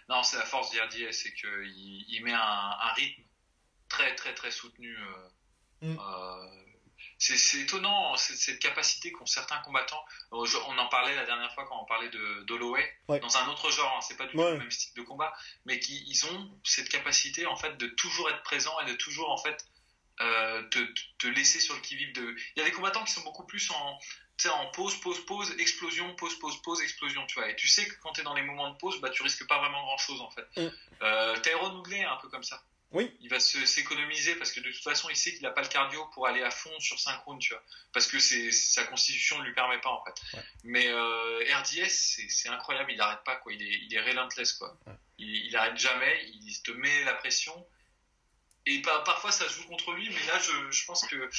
[0.09, 1.49] Non, c'est la force d'IRDS, c'est qu'il
[2.09, 3.23] il met un, un rythme
[3.89, 4.95] très très très soutenu.
[4.95, 5.29] euh,
[5.81, 5.97] Mm.
[5.99, 6.64] euh,
[7.17, 10.03] c'est étonnant cette capacité qu'ont certains combattants.
[10.33, 13.19] Euh, On en parlait la dernière fois quand on parlait de d'Holloway Ouais.
[13.19, 13.93] dans un autre genre.
[13.97, 14.51] hein, c'est pas du tout Ouais.
[14.51, 15.33] le même style de combat,
[15.65, 19.31] mais qui ils ont cette capacité en fait de toujours être présent et de toujours
[19.31, 19.65] en fait
[20.21, 20.79] euh, te,
[21.17, 22.13] te laisser sur le qui vive.
[22.13, 22.35] De...
[22.55, 23.99] Il y a des combattants qui sont beaucoup plus en
[24.51, 27.49] en pause, pause, pause, explosion, pause, pause, pause, explosion, tu vois.
[27.49, 29.47] Et tu sais que quand tu es dans les moments de pause, bah, tu risques
[29.47, 30.45] pas vraiment grand chose, en fait.
[30.57, 30.67] Mm.
[31.03, 32.61] Euh, Tyrone Woodley est un peu comme ça.
[32.91, 33.11] Oui.
[33.19, 35.67] Il va se- s'économiser parce que de toute façon, il sait qu'il n'a pas le
[35.67, 37.61] cardio pour aller à fond sur 5 rounds, tu vois.
[37.91, 40.37] Parce que c'est sa constitution ne lui permet pas, en fait.
[40.37, 40.43] Ouais.
[40.63, 41.89] Mais euh, RDS,
[42.29, 43.51] c'est incroyable, il n'arrête pas, quoi.
[43.53, 44.77] Il est, il est relentless, quoi.
[44.87, 44.93] Ouais.
[45.17, 47.67] Il, il arrête jamais, il te met la pression.
[48.67, 51.29] Et par- parfois, ça se joue contre lui, mais là, je, je pense que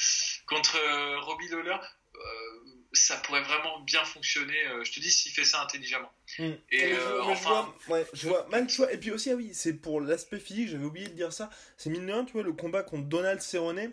[0.47, 1.76] contre euh, Robbie Lawler,
[2.14, 2.61] euh,
[2.97, 4.66] ça pourrait vraiment bien fonctionner.
[4.68, 6.12] euh, je te dis s'il fait ça intelligemment.
[6.38, 6.44] Mm.
[6.70, 8.47] Et euh, mais je enfin, vois, ouais, je vois.
[8.92, 11.51] Et puis aussi, ah oui, c'est pour l'aspect physique, j'avais oublié de dire ça.
[11.76, 13.92] C'est mine de rien, tu vois, le combat contre Donald Cerrone,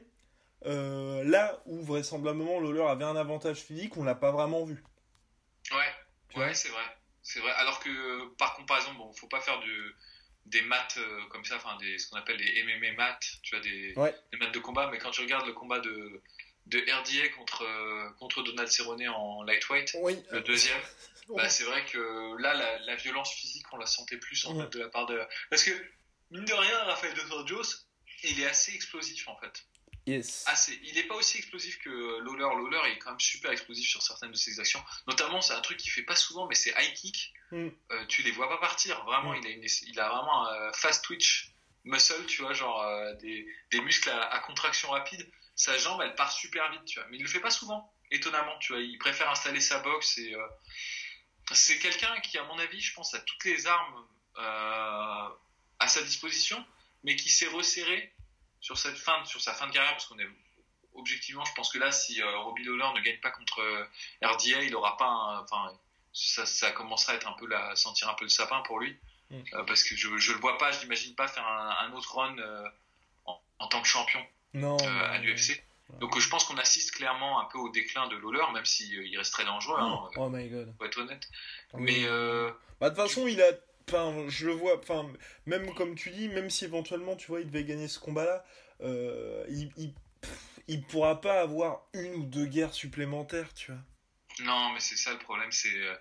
[0.65, 4.81] euh, là où vraisemblablement Lawler avait un avantage physique, on l'a pas vraiment vu.
[5.71, 5.77] ouais,
[6.29, 6.83] Tu ouais, c'est vrai,
[7.21, 7.51] c'est vrai.
[7.51, 9.95] Alors que par comparaison, bon, faut pas faire du
[10.45, 13.63] des maths euh, comme ça, enfin des ce qu'on appelle des MMA maths, tu vois,
[13.63, 14.13] des, Ouais.
[14.31, 14.89] des maths de combat.
[14.91, 16.21] Mais quand tu regardes le combat de
[16.67, 20.17] de RDA contre euh, contre Donald Cerrone en lightweight, Oui.
[20.31, 20.79] le deuxième.
[21.29, 24.69] Bah, c'est vrai que là, la, la violence physique, on la sentait plus en fait,
[24.73, 25.21] de la part de.
[25.49, 25.71] Parce que,
[26.31, 27.85] mine de rien, Rafael Dos Anjos,
[28.23, 29.63] il est assez explosif en fait.
[30.05, 30.43] Yes.
[30.47, 30.77] Assez.
[30.83, 31.89] Il n'est pas aussi explosif que
[32.25, 32.41] Lawler.
[32.43, 34.83] Lawler est quand même super explosif sur certaines de ses actions.
[35.07, 37.31] Notamment, c'est un truc qu'il fait pas souvent, mais c'est high kick.
[37.51, 37.69] Mm.
[37.91, 39.01] Euh, tu les vois pas partir.
[39.05, 39.39] Vraiment, Mm.
[39.43, 41.51] il, a une- il a vraiment un fast twitch
[41.85, 45.25] muscle, tu vois, genre euh, des, des muscles à, à contraction rapide.
[45.55, 47.07] Sa jambe, elle part super vite, tu vois.
[47.09, 48.81] Mais il le fait pas souvent, étonnamment, tu vois.
[48.81, 50.33] Il préfère installer sa boxe et.
[50.35, 50.47] euh,
[51.51, 55.29] c'est quelqu'un qui, à mon avis, je pense, a toutes les armes euh,
[55.79, 56.63] à sa disposition,
[57.03, 58.11] mais qui s'est resserré
[58.61, 60.27] sur cette fin, sur sa fin de carrière, parce qu'on est
[60.93, 63.85] objectivement, je pense que là, si euh, Robbie Lawler ne gagne pas contre euh,
[64.21, 65.77] RDA, il aura pas, un- enfin,
[66.13, 68.97] ça, ça commencera à être un peu la, sentir un peu le sapin pour lui,
[69.29, 69.41] Mm.
[69.53, 72.13] Euh, parce que je, je le vois pas, je l'imagine pas faire un, un autre
[72.17, 72.69] run euh,
[73.25, 74.23] en, en tant que champion
[74.53, 74.77] Non.
[74.81, 75.63] euh, à l'UFC.
[75.99, 78.93] Donc euh, je pense qu'on assiste clairement un peu au déclin de Lawler, même s'il
[78.93, 80.75] il reste très dangereux, hein, Oh my god.
[80.77, 81.29] pour être honnête.
[81.73, 81.81] Oui.
[81.83, 82.49] Mais euh,
[82.79, 83.47] Bah, de toute façon, il a.
[83.89, 84.77] Enfin, je le vois.
[84.79, 85.11] Enfin,
[85.45, 88.45] même comme tu dis, même si éventuellement, tu vois, il devait gagner ce combat-là,
[88.81, 90.31] euh, il, il, pff,
[90.67, 93.81] il pourra pas avoir une ou deux guerres supplémentaires, tu vois.
[94.45, 95.95] Non, mais c'est ça le problème, c'est euh,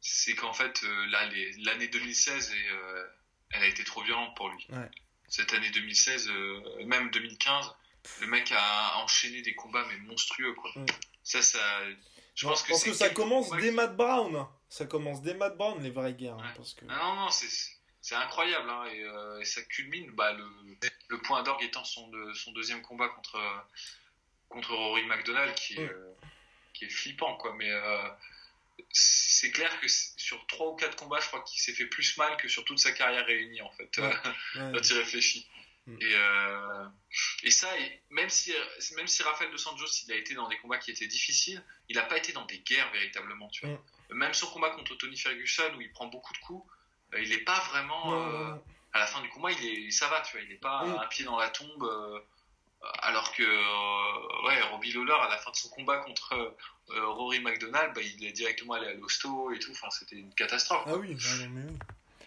[0.00, 1.20] c'est qu'en fait, euh, là,
[1.64, 3.06] l'année 2016, est, euh,
[3.52, 4.66] elle a été trop violente pour lui.
[4.70, 4.90] Ouais.
[5.28, 7.72] Cette année 2016, euh, même 2015,
[8.20, 10.70] le mec a enchaîné des combats mais monstrueux, quoi.
[10.76, 10.86] Mm.
[11.22, 11.58] Ça, ça.
[12.34, 14.46] Je Non, pense que, ça commence dès Matt Brown.
[14.68, 16.34] Ça commence dès Matt Brown, les vraies guerres.
[16.38, 16.54] hein, Ouais.
[16.56, 16.84] parce que...
[16.86, 20.10] Non, non, c'est incroyable, hein, et, euh, et ça culmine.
[20.12, 20.44] Bah, le,
[21.08, 23.38] le point d'orgue étant son, de- son deuxième combat contre,
[24.48, 25.90] contre Rory McDonald, qui, est, Mm.
[25.90, 26.14] euh,
[26.72, 27.54] qui est flippant, quoi.
[27.54, 28.08] Mais euh,
[28.90, 32.36] c'est clair que sur trois ou quatre combats, je crois qu'il s'est fait plus mal
[32.38, 34.04] que sur toute sa carrière réunie, en fait, Ouais.
[34.56, 34.72] Ouais.
[34.74, 35.46] quand il réfléchit.
[35.86, 35.96] Mm.
[36.00, 36.84] Et, euh,
[37.42, 38.54] et ça, et même si,
[38.96, 41.96] même si Rafael Dos Anjos, il a été dans des combats qui étaient difficiles, il
[41.96, 43.82] n'a pas été dans des guerres véritablement, tu vois.
[44.10, 46.70] Même son combat contre Tony Ferguson, où il prend beaucoup de coups,
[47.14, 48.14] euh, il n'est pas vraiment.
[48.14, 48.54] Euh,
[48.92, 50.98] à la fin du combat, il est, ça va, tu vois, il n'est pas Mm.
[51.00, 51.82] un pied dans la tombe.
[51.82, 52.20] euh,
[53.00, 53.42] alors que,
[54.46, 56.56] ouais, Robbie Lawler, à la fin de son combat contre
[56.88, 59.70] Rory McDonald, bah, il est directement allé à l'hosto et tout.
[59.70, 60.82] Enfin, c'était une catastrophe.
[60.86, 61.16] Ah oui,
[61.50, 61.62] mais.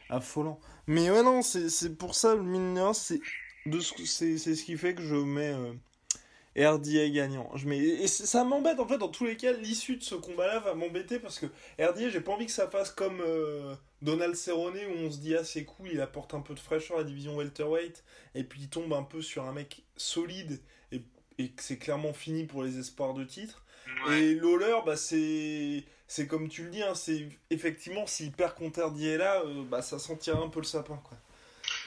[0.10, 0.60] Affolant.
[0.88, 3.20] Mais ouais, non, c'est pour ça, le mine c'est
[3.66, 5.74] de c'est ce qui fait que je mets euh,
[6.58, 7.50] RDA gagnant.
[7.56, 10.60] Je mets, et ça m'embête, en fait, dans tous les cas, l'issue de ce combat-là
[10.60, 11.48] va m'embêter parce que
[11.80, 15.36] RDA, j'ai pas envie que ça fasse comme euh, Donald Cerrone où on se dit,
[15.36, 18.04] ah, c'est cool, il apporte un peu de fraîcheur à la division welterweight
[18.36, 20.62] et puis il tombe un peu sur un mec solide
[20.92, 21.02] et,
[21.38, 23.66] et que c'est clairement fini pour les espoirs de titre.
[24.08, 24.22] Ouais.
[24.22, 28.82] Et Lawler, bah, c'est c'est comme tu le dis, hein, c'est effectivement s'il perd contre
[28.82, 31.18] RDA là, euh, bah, ça sentira un peu le sapin quoi.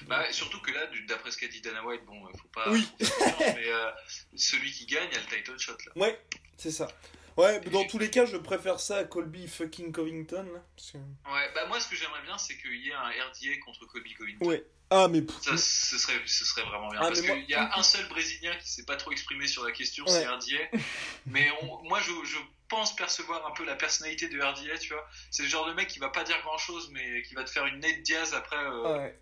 [0.03, 2.71] Bah, surtout que là, d'après ce qu'a dit Dana White, bon, euh, faut pas.
[2.71, 2.89] Oui.
[3.01, 3.91] mais euh,
[4.37, 5.93] celui qui gagne a le title shot là.
[5.97, 6.21] Ouais,
[6.57, 6.89] c'est ça.
[7.37, 10.61] Ouais, dans tous les cas, je préfère ça à Colby fucking Covington là.
[10.77, 13.59] parce que- Ouais, bah moi, ce que j'aimerais bien, c'est qu'il y ait un RDA
[13.65, 14.45] contre Colby Covington.
[14.47, 14.65] Ouais.
[14.91, 16.99] Ah mais Ça, ce serait, ce serait vraiment bien.
[17.03, 19.63] Ah, parce moi- qu'il y a un seul Brésilien qui s'est pas trop exprimé sur
[19.63, 20.11] la question, Ouais.
[20.11, 20.69] c'est RDA.
[21.27, 25.07] mais on- moi, je, je pense percevoir un peu la personnalité de RDA, tu vois.
[25.31, 27.51] C'est le genre de mec qui va pas dire grand chose, mais qui va te
[27.51, 28.57] faire une Nate Diaz après.
[28.57, 29.19] euh, ouais.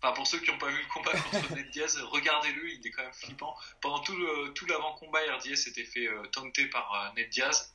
[0.00, 2.90] Enfin, pour ceux qui n'ont pas vu le combat contre Nate Diaz, regardez-le, il est
[2.90, 3.54] quand même flippant.
[3.80, 6.22] Pendant tout, le- tout l'avant-combat, RDA s'était fait euh,
[6.70, 7.74] par euh, Nate Diaz.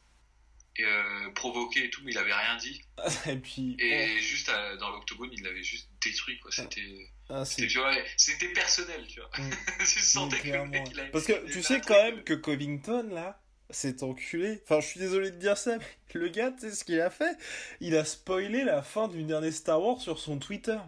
[0.76, 2.82] Et euh, provoqué et tout, mais il avait rien dit.
[3.28, 6.49] Et puis Et juste à- dans l'octogone, il l'avait juste détruit, quoi.
[6.51, 7.11] C'était.
[7.30, 9.30] ah, C'était c'est tu vois, c'était personnel, tu vois.
[9.38, 9.49] Mm.
[9.80, 12.34] tu sentais que le mec, il avait- Parce que tu sais quand même euh, que
[12.34, 14.61] Covington là, cet enculé.
[14.63, 15.86] Enfin, je suis désolé de dire ça, mais
[16.19, 17.38] le gars, tu sais ce qu'il a fait?
[17.80, 20.80] Il a spoilé la fin du dernier Star Wars sur son Twitter.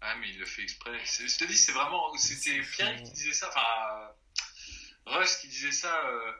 [0.00, 0.98] Ah, mais il le fait exprès.
[1.04, 2.14] Je te dis, c'est vraiment.
[2.16, 4.12] C'était Pierre qui disait ça, enfin.
[5.06, 6.32] Russ qui disait ça, euh,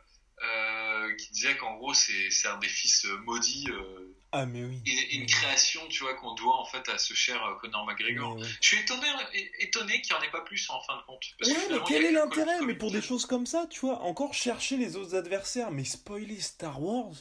[0.44, 4.82] euh, qui disait qu'en gros, c'est un des fils euh, maudits, euh, Ah mais oui.
[4.84, 8.36] une, une création, tu vois, qu'on doit en fait à ce cher Conor McGregor.
[8.60, 11.22] Je suis étonné, qu'il n'y en ait pas plus en fin de compte.
[11.38, 12.60] Parce que Ouais, mais quel est l'intérêt?
[12.62, 16.40] Mais pour des choses comme ça, tu vois, encore chercher les autres adversaires, mais spoiler
[16.40, 17.14] Star Wars?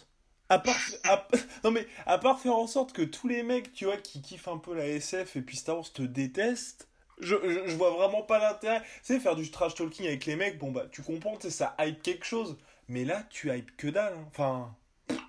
[0.50, 0.80] À part,
[1.64, 4.48] non mais à part faire en sorte que tous les mecs, tu vois, qui kiffent
[4.48, 6.88] un peu la SF et puis Star Wars te détestent,
[7.20, 7.36] je,
[7.68, 8.82] je, vois vraiment pas l'intérêt.
[8.82, 11.76] Tu sais, faire du trash talking avec les mecs, bon bah tu comprends, tu ça
[11.80, 12.58] hype quelque chose.
[12.88, 14.14] Mais là, tu hype que dalle.
[14.14, 14.26] hein.
[14.28, 14.76] Enfin,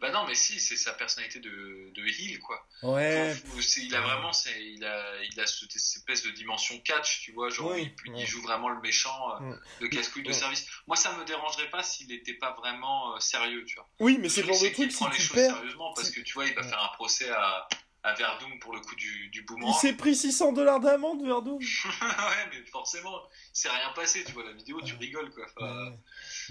[0.01, 2.67] Bah non, mais si, c'est sa personnalité de, de heel, quoi.
[2.83, 3.35] Ouais.
[3.35, 7.23] Faut- faut- c'est- il a vraiment, il a, il a cette espèce de dimension catch,
[7.23, 8.21] tu vois, genre, Oui, il, ouais.
[8.21, 9.57] il joue vraiment le méchant, euh, Ouais.
[9.81, 10.67] le casse-couille de service.
[10.87, 13.89] Moi, ça me dérangerait pas s'il n'était pas vraiment euh, sérieux, tu vois.
[14.01, 15.55] Oui, mais c'est le genre de truc, si prend les choses perds.
[15.57, 17.67] sérieusement, parce que tu vois, il va faire un procès à,
[18.03, 19.81] à Verdun pour le coup du, du Il boomerang.
[19.81, 21.53] s'est pris 600 dollars d'amende, Verdun.
[21.59, 23.23] ouais, mais forcément,
[23.53, 25.45] c'est rien passé, tu vois, la vidéo, tu rigoles, quoi.
[25.57, 25.99] Enfin, Ouais.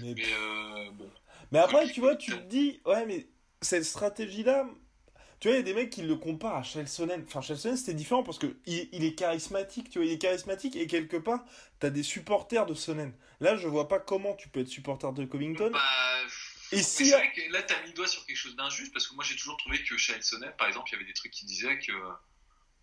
[0.00, 1.10] Mais, Mais euh, bon.
[1.52, 3.28] Mais après, tu vois, tu te dis, ouais, mais
[3.62, 4.66] cette stratégie-là,
[5.40, 7.24] tu vois, il y a des mecs qui le comparent à Chelsonen.
[7.26, 10.76] Enfin, Chelsonen, c'était différent parce que il, il est charismatique, tu vois, il est charismatique
[10.76, 11.44] et quelque part,
[11.80, 13.12] t'as des supporters de Sonnen.
[13.40, 15.70] Là, je vois pas comment tu peux être supporter de Covington.
[15.72, 15.80] Bah,
[16.72, 19.06] Et si- c'est vrai que là, t'as mis le doigt sur quelque chose d'injuste parce
[19.06, 21.32] que moi, j'ai toujours trouvé que chez Sonnen, par exemple, il y avait des trucs
[21.32, 21.92] qui disaient que.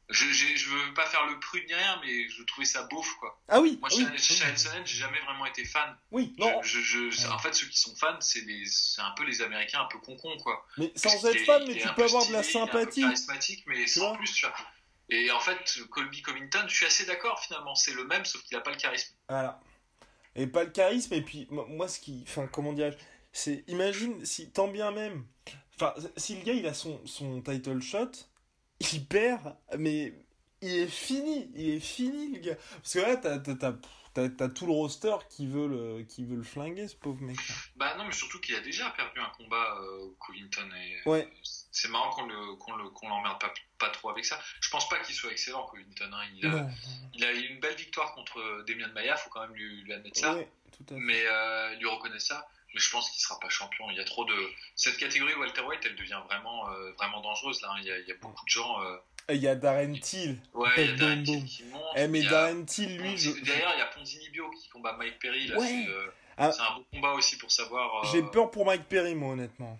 [0.09, 3.41] Je, je veux pas faire le prude ni rien, mais je trouvais ça beauf, quoi.
[3.47, 5.95] Ah oui, Moi, oui, chez, chez Sonnen, j'ai jamais vraiment été fan.
[6.11, 7.29] oui, non, je.
[7.29, 8.43] En fait, ceux qui sont fans, c'est
[8.99, 10.65] un peu les Américains un peu concons, quoi.
[10.77, 13.01] mais sans être fan, mais tu peux peu avoir de la sympathie.
[13.01, 14.17] charismatique, mais sans vois.
[14.17, 14.55] plus, tu vois.
[15.09, 17.75] Et en fait, Colby Covington, je suis assez d'accord finalement.
[17.75, 19.13] C'est le même, sauf qu'il a pas le charisme.
[19.29, 19.59] Voilà.
[20.35, 22.23] Et pas le charisme, et puis moi, moi, ce qui.
[22.27, 22.97] Enfin, comment dirais-je
[23.31, 23.63] C'est.
[23.67, 25.25] Imagine si, tant bien même.
[25.75, 28.11] Enfin, si le gars il a son, son title shot,
[28.93, 30.13] il perd, mais
[30.61, 32.55] il est fini, il est fini le gars.
[32.75, 33.55] Parce que là, t'as, t'as,
[34.13, 37.37] t'as, t'as- tout le roster qui veut le, qui veut le flinguer, ce pauvre mec.
[37.75, 40.69] Bah non, mais surtout qu'il a déjà perdu un combat, euh, Covington.
[40.75, 41.27] Et, Ouais.
[41.75, 44.39] C'est marrant qu'on le, qu'on le, qu'on l'emmerde pas, pas trop avec ça.
[44.61, 46.11] Je pense pas qu'il soit excellent, Covington.
[46.13, 46.23] hein.
[46.35, 46.69] Il, a, Non.
[47.15, 49.91] il a eu une belle victoire contre euh, Demian Maia, faut quand même lui, lui
[49.93, 50.35] admettre ça.
[50.35, 50.99] Ouais, tout à fait.
[51.01, 52.47] Mais euh, lui reconnaître ça.
[52.73, 53.89] Mais je pense qu'il sera pas champion.
[53.91, 54.35] Il y a trop de
[54.75, 57.69] cette catégorie welterweight, elle devient vraiment, euh, vraiment dangereuse là.
[57.71, 57.77] hein.
[57.81, 58.81] Il y a, il y a beaucoup de gens.
[58.81, 58.97] euh,
[59.29, 60.37] il y a Darren Till.
[60.53, 61.35] Ouais, il y a Boom, Darren boom.
[61.35, 61.83] Till qui monte.
[61.95, 63.29] Eh, mais il y a Darren Till, lui, je.
[63.31, 65.47] Ponzi- Derrière, il y a Ponzinibio qui combat Mike Perry.
[65.47, 65.67] Là, Ouais.
[65.67, 66.07] c'est, euh,
[66.37, 66.51] Ah.
[66.51, 68.03] c'est un beau combat aussi pour savoir.
[68.11, 69.79] J'ai peur pour Mike Perry, moi, honnêtement.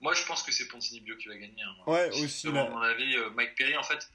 [0.00, 1.62] Moi, je pense que c'est Ponzinibio qui va gagner.
[1.62, 1.74] hein.
[1.86, 2.68] Ouais, Si aussi, là.
[2.68, 4.06] mon avis, euh, Mike Perry, en fait,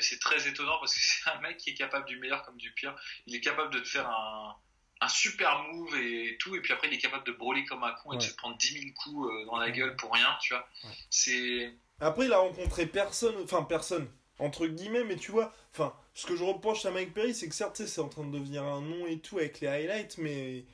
[0.00, 2.70] c'est très étonnant parce que c'est un mec qui est capable du meilleur comme du
[2.72, 2.94] pire.
[3.26, 4.54] Il est capable de te faire un,
[5.00, 7.92] un super move et tout, et puis après, il est capable de brûler comme un
[7.92, 10.52] con et de se prendre 10 000 coups euh, dans la gueule pour rien, tu
[10.52, 10.66] vois.
[10.84, 10.90] Ouais.
[11.08, 11.72] C'est.
[12.00, 16.36] Après, il a rencontré personne, enfin personne, entre guillemets, mais tu vois, enfin, ce que
[16.36, 19.06] je reproche à Mike Perry, c'est que certes, c'est en train de devenir un nom
[19.06, 20.64] et tout avec les highlights, mais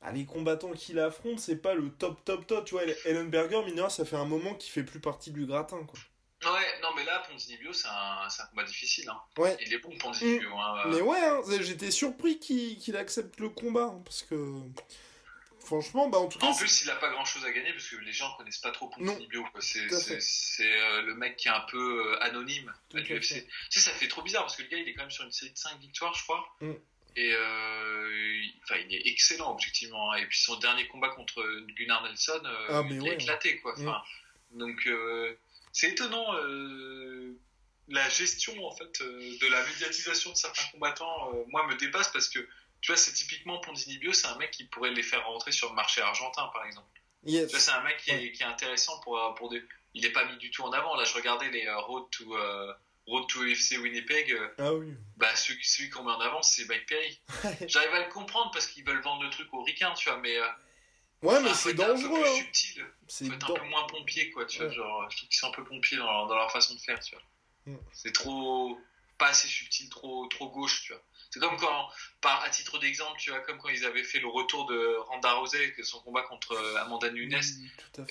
[0.00, 2.64] ah, les combattants qu'il affronte, c'est pas le top, top, top.
[2.64, 5.98] Tu vois, Ellenberger, mineur, ça fait un moment qu'il fait plus partie du gratin, quoi.
[6.44, 9.08] Ouais, non, mais là, Ponzinibio, c'est un, un combat difficile.
[9.08, 9.20] Hein.
[9.36, 9.56] Ouais.
[9.60, 10.56] Il est bon, Ponzinibio.
[10.56, 10.84] Hein.
[10.86, 14.36] Mais ouais, hein, j'étais surpris qu'il accepte le combat, hein, parce que.
[15.64, 16.46] Franchement, bah en tout cas.
[16.46, 18.70] En plus, il a pas grand chose à gagner parce que les gens connaissent pas
[18.70, 19.44] trop Ponzinibio.
[19.52, 19.60] quoi.
[19.60, 19.80] C'est
[20.62, 23.44] euh, le mec qui est un peu euh, anonyme à l'UFC.
[23.68, 25.32] sais, ça fait trop bizarre parce que le gars, il est quand même sur une
[25.32, 26.56] série de 5 victoires, je crois.
[26.62, 26.72] Mm.
[27.16, 30.14] Et euh, il- enfin, il est excellent, objectivement.
[30.14, 31.42] Et puis son dernier combat contre
[31.76, 33.10] Gunnar Nelson, euh, Ah, il ouais.
[33.10, 33.74] a éclaté, quoi.
[33.76, 34.00] Enfin,
[34.52, 35.36] Donc, euh,
[35.72, 36.34] c'est étonnant.
[36.36, 37.38] euh,
[37.90, 42.08] la gestion en fait euh, de la médiatisation de certains combattants, euh, moi, me dépasse
[42.12, 42.38] parce que
[42.82, 45.74] tu vois, c'est typiquement Ponzinibio, c'est un mec qui pourrait les faire rentrer sur le
[45.74, 46.86] marché argentin, par exemple.
[47.24, 47.46] Yes.
[47.46, 49.62] Tu vois, c'est un mec qui est, qui est intéressant pour, pour des.
[49.94, 50.94] Il n'est pas mis du tout en avant.
[50.96, 52.36] Là, je regardais les Road to
[53.06, 54.38] Road to UFC Winnipeg.
[54.58, 54.92] Ah oui.
[55.16, 57.18] bah, celui, celui qu'on met en avant, c'est Mike Perry.
[57.66, 60.36] J'arrive à le comprendre parce qu'ils veulent vendre le truc aux ricains, tu vois, mais.
[60.36, 60.46] euh,
[61.22, 62.44] Ouais, mais c'est peu dangereux, hein.
[63.08, 64.70] C'est Faut être un dan- peu moins pompier, quoi, tu vois.
[64.70, 67.00] Genre, je trouve qu'ils sont un peu pompiers dans leur, dans leur façon de faire,
[67.00, 67.24] tu vois.
[67.74, 67.78] Mm.
[67.92, 68.78] C'est trop.
[69.18, 71.02] Pas assez subtil, trop, trop gauche, tu vois.
[71.30, 71.88] C'est comme quand,
[72.20, 75.34] par, à titre d'exemple, tu vois, comme quand ils avaient fait le retour de Randa
[75.76, 77.40] que son combat contre euh, Amanda Nunes,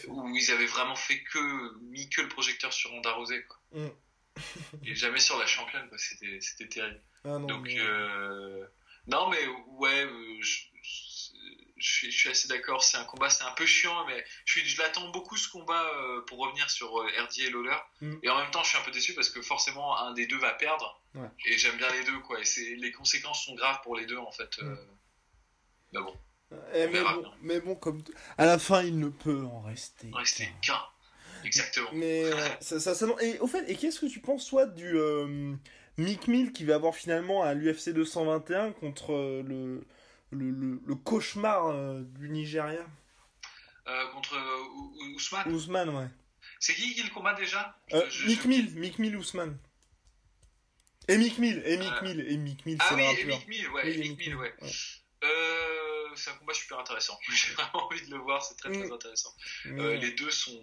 [0.07, 3.57] où ils avaient vraiment fait que, mis que le projecteur sur Ronda Rousey, quoi.
[3.71, 3.87] Mm.
[4.85, 5.97] Et jamais sur la championne, quoi.
[5.97, 7.01] C'était, c'était terrible.
[7.23, 8.67] Ah non, Donc, mais- euh,
[9.07, 9.47] non, mais
[9.77, 10.59] ouais, euh, je,
[11.77, 12.83] je suis, je suis assez d'accord.
[12.83, 15.83] C'est un combat, c'est un peu chiant, mais je, suis, je l'attends beaucoup ce combat
[15.95, 17.77] euh, pour revenir sur euh, RDA et Lawler.
[18.01, 18.15] Mm.
[18.23, 20.37] Et en même temps, je suis un peu déçu parce que forcément, un des deux
[20.39, 21.01] va perdre.
[21.15, 21.27] Ouais.
[21.45, 22.39] Et j'aime bien les deux, quoi.
[22.39, 24.49] Et c'est, les conséquences sont graves pour les deux, en fait.
[24.61, 24.75] euh.
[25.93, 26.13] Mais bon,
[26.73, 28.03] Eh, mais, bon, mais bon, comme
[28.37, 30.09] à la fin, il ne peut en rester.
[30.13, 30.81] restez qu'un.
[31.43, 31.89] Exactement.
[31.93, 32.23] Mais
[32.61, 35.53] ça, ça, ça- et au fait, et qu'est-ce que tu penses toi du euh,
[35.97, 39.11] Mick Mill qui va avoir finalement à l'UFC 221 contre
[39.45, 39.85] le,
[40.31, 42.85] le, le, le cauchemar euh, du Nigeria
[43.87, 45.53] Euh, contre euh, Ou- Ou- Ousmane.
[45.53, 46.07] Ousmane, ouais.
[46.59, 47.77] C'est qui qui le combat déjà?
[47.93, 49.57] Euh, Je- je- Mick je- Mill, Mick Mill Ousmane.
[51.07, 53.09] Et Mick Mill, et Mick Euh, Mill, et Mick Mill, Ah c'est oui, le et
[53.09, 53.27] rappeur.
[53.39, 54.53] Mick Mill, ouais, Oui, et et Mick Mick Mill, Mill, ouais.
[54.61, 54.69] ouais.
[55.23, 57.17] Euh, c'est un combat super intéressant.
[57.29, 58.91] J'ai vraiment envie de le voir, c'est très très Mm.
[58.93, 59.33] intéressant.
[59.67, 60.59] Euh, les deux sont.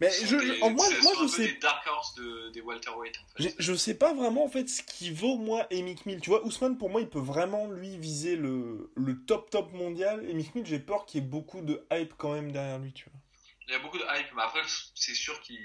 [0.00, 0.86] Mais je, des- en- moi,
[1.22, 3.42] je sais des dark horse de, des welterweight en fait.
[3.42, 6.20] J'ai- Je sais pas vraiment en fait ce qui vaut moi et Mick Mill.
[6.20, 10.24] Tu vois, Ousmane pour moi il peut vraiment lui viser le, le top top mondial
[10.28, 12.92] et Mick Mill j'ai peur qu'il y ait beaucoup de hype quand même derrière lui,
[12.92, 13.20] tu vois.
[13.66, 14.60] il y a beaucoup de hype, mais après,
[14.94, 15.58] c'est sûr qu'il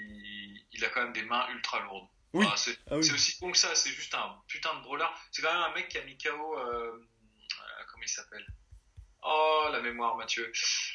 [0.72, 2.08] il a quand même des mains ultra lourdes.
[2.32, 2.44] Oui.
[2.46, 3.04] Enfin, c'est Ah oui.
[3.04, 5.04] c'est aussi con que ça, c'est juste un putain de brawler.
[5.32, 6.30] C'est quand même un mec qui a mis KO.
[6.58, 8.46] Euh, euh, comment il s'appelle?
[9.22, 10.50] Oh, la mémoire, Mathieu.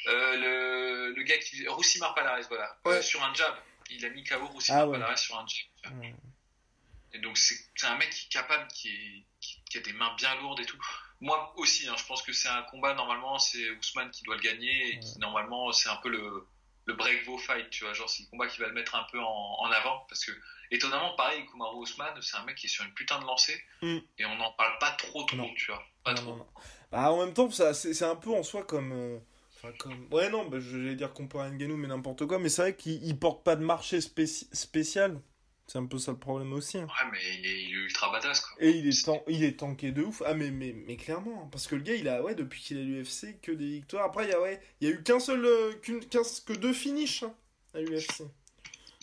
[0.08, 1.66] Euh, le, le gars qui.
[1.68, 2.76] Roussimar Palares, voilà.
[2.84, 2.94] Ouais.
[2.94, 3.54] Euh, sur un jab.
[3.90, 5.16] Il a mis KO Roussimar Ah ouais.
[5.16, 6.00] Sur un jab.
[6.00, 6.14] Ouais.
[7.12, 7.56] Et donc, c'est
[7.86, 10.66] un mec qui est capable, qui, est, qui, qui a des mains bien lourdes et
[10.66, 10.78] tout.
[11.20, 14.42] Moi aussi, hein, je pense que c'est un combat, normalement, c'est Ousmane qui doit le
[14.42, 14.88] gagner.
[14.94, 16.46] Et qui, normalement, c'est un peu le,
[16.84, 17.94] le break-vo fight, tu vois.
[17.94, 20.00] Genre, c'est le combat qui va le mettre un peu en, en avant.
[20.08, 20.32] Parce que,
[20.72, 23.64] étonnamment, pareil, Kumaru Ousmane, c'est un mec qui est sur une putain de lancée.
[23.82, 23.98] Mm.
[24.18, 25.54] Et on n'en parle pas trop, trop, Non.
[25.54, 25.82] tu vois.
[26.04, 26.36] Pas Non, trop.
[26.36, 26.48] non.
[26.92, 28.92] Bah, en même temps, ça, c'est c'est un peu en soi comme.
[28.92, 29.18] euh,
[29.56, 30.06] Enfin, comme.
[30.12, 32.38] Ouais, non, bah, j'allais dire comparé à mais n'importe quoi.
[32.38, 35.20] Mais c'est vrai qu'il il porte pas de marché spéci- spécial.
[35.68, 36.78] C'est un peu ça le problème aussi.
[36.78, 36.86] hein.
[36.86, 38.56] Ouais, mais il est, il est ultra badass, quoi.
[38.60, 40.22] Et il est, tan- il est tanké de ouf.
[40.24, 41.42] Ah, mais, mais, mais clairement.
[41.44, 43.66] hein, Parce que le gars, il a, ouais, depuis qu'il est à l'UFC, que des
[43.66, 44.04] victoires.
[44.04, 45.44] Après, il y a, ouais, il y a eu qu'un seul.
[45.44, 47.34] euh, que deux finishes hein,
[47.74, 48.22] à l'UFC.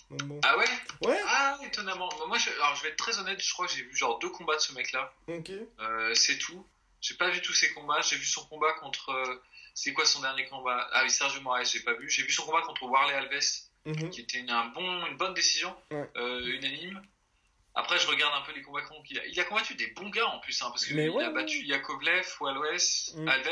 [0.10, 0.40] Donc bon.
[0.44, 0.66] Ah ouais?
[1.06, 2.08] Ouais, Ah, étonnamment.
[2.30, 4.30] Moi, je, alors, je vais être très honnête, je crois que j'ai vu genre deux
[4.30, 5.14] combats de ce mec-là.
[5.28, 5.52] ok.
[5.82, 6.66] Euh, c'est tout.
[7.04, 8.00] J'ai pas vu tous ses combats.
[8.02, 9.10] J'ai vu son combat contre.
[9.10, 9.44] euh,
[9.76, 10.88] c'est quoi son dernier combat?
[10.94, 12.10] Ah oui, Sergio Moraes, j'ai pas vu.
[12.10, 13.42] J'ai vu son combat contre Warley Alves,
[13.86, 14.10] Mhm.
[14.12, 16.10] qui était une, un bon, une bonne décision, Ouais.
[16.16, 17.02] euh, unanime.
[17.76, 19.26] Après, je regarde un peu les combats qu'il a.
[19.26, 21.58] Il a combattu des bons gars en plus, hein, parce qu'il ouais, a ouais, battu
[21.66, 23.28] Yakovlev, Walwes, Mm.
[23.28, 23.50] Alves,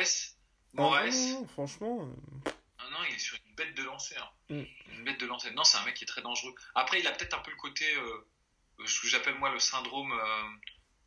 [0.77, 1.09] Ah, Moraes.
[1.11, 2.09] non, non, franchement.
[2.77, 4.15] Ah non, il est sur une bête de lancer.
[4.17, 4.29] hein.
[4.49, 4.63] Mm.
[4.93, 5.51] Une bête de lancer.
[5.51, 6.53] Non, c'est un mec qui est très dangereux.
[6.75, 8.27] Après, il a peut-être un peu le côté, euh,
[8.85, 10.43] ce que j'appelle moi le syndrome, euh,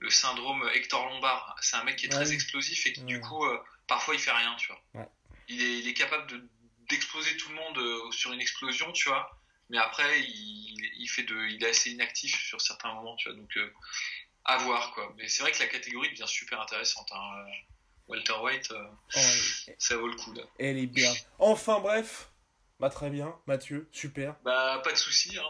[0.05, 1.57] le syndrome Hector Lombard.
[1.61, 2.35] C'est un mec qui est très Ouais.
[2.35, 4.81] explosif et qui du coup, euh, parfois, il fait rien, tu vois.
[4.95, 5.09] Ouais.
[5.49, 6.49] Il, est, il est capable de
[6.91, 9.41] d'exploser tout le monde euh, sur une explosion, tu vois.
[9.71, 13.39] Mais après, il, il fait de, il est assez inactif sur certains moments, tu vois.
[13.39, 13.73] Donc, euh,
[14.45, 15.11] à voir quoi.
[15.17, 17.09] Mais c'est vrai que la catégorie devient super intéressante.
[17.13, 17.45] Hein.
[18.09, 18.23] Oh, elle-
[19.79, 20.43] ça vaut le coup là.
[20.59, 21.11] elle est bien.
[21.39, 22.29] Enfin, bref.
[22.81, 23.35] Bah, très bien.
[23.47, 24.37] Mathieu, super.
[24.45, 25.45] Bah, pas de souci, hein,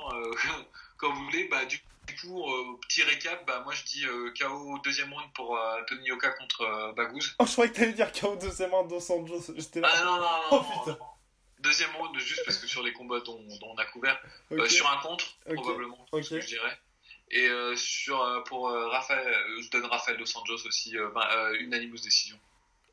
[0.99, 1.49] quand vous voulez.
[1.49, 5.57] Bah, du coup, euh, petit récap, bah, moi je dis euh, KO deuxième round pour
[5.57, 7.35] euh, Tony Yoka contre euh, Baghouz.
[7.39, 9.53] Oh, je croyais que t'allais dire KO deuxième round Dos Anjos.
[9.57, 9.91] J'étais là.
[9.93, 10.99] Ah non, non, non, Oh, non, non.
[11.61, 14.21] Deuxième round, juste parce que sur les combats dont, dont on a couvert,
[14.69, 16.79] sur un contre, probablement, ce que je dirais.
[17.31, 22.39] Et sur, pour Raphaël, je donne Raphaël Dos Anjos aussi, euh, unanimous décision.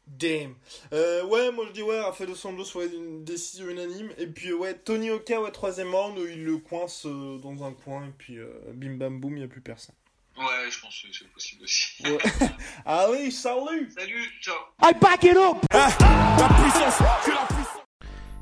[0.07, 0.55] Damn.
[0.93, 4.09] Euh, ouais, moi je dis ouais, Rafael Dos Anjos, ouais, une décision unanime.
[4.17, 7.71] Et puis ouais, Tony Oka, ouais, troisième round, où il le coince euh, dans un
[7.73, 9.95] coin, et puis euh, bim bam boum, il a plus personne.
[10.37, 12.03] Ouais, je pense que c'est possible aussi.
[12.03, 12.17] Ouais.
[12.85, 15.57] Allez, salut Salut, ciao I back it up.
[15.71, 17.60] La puissance, que la puissance.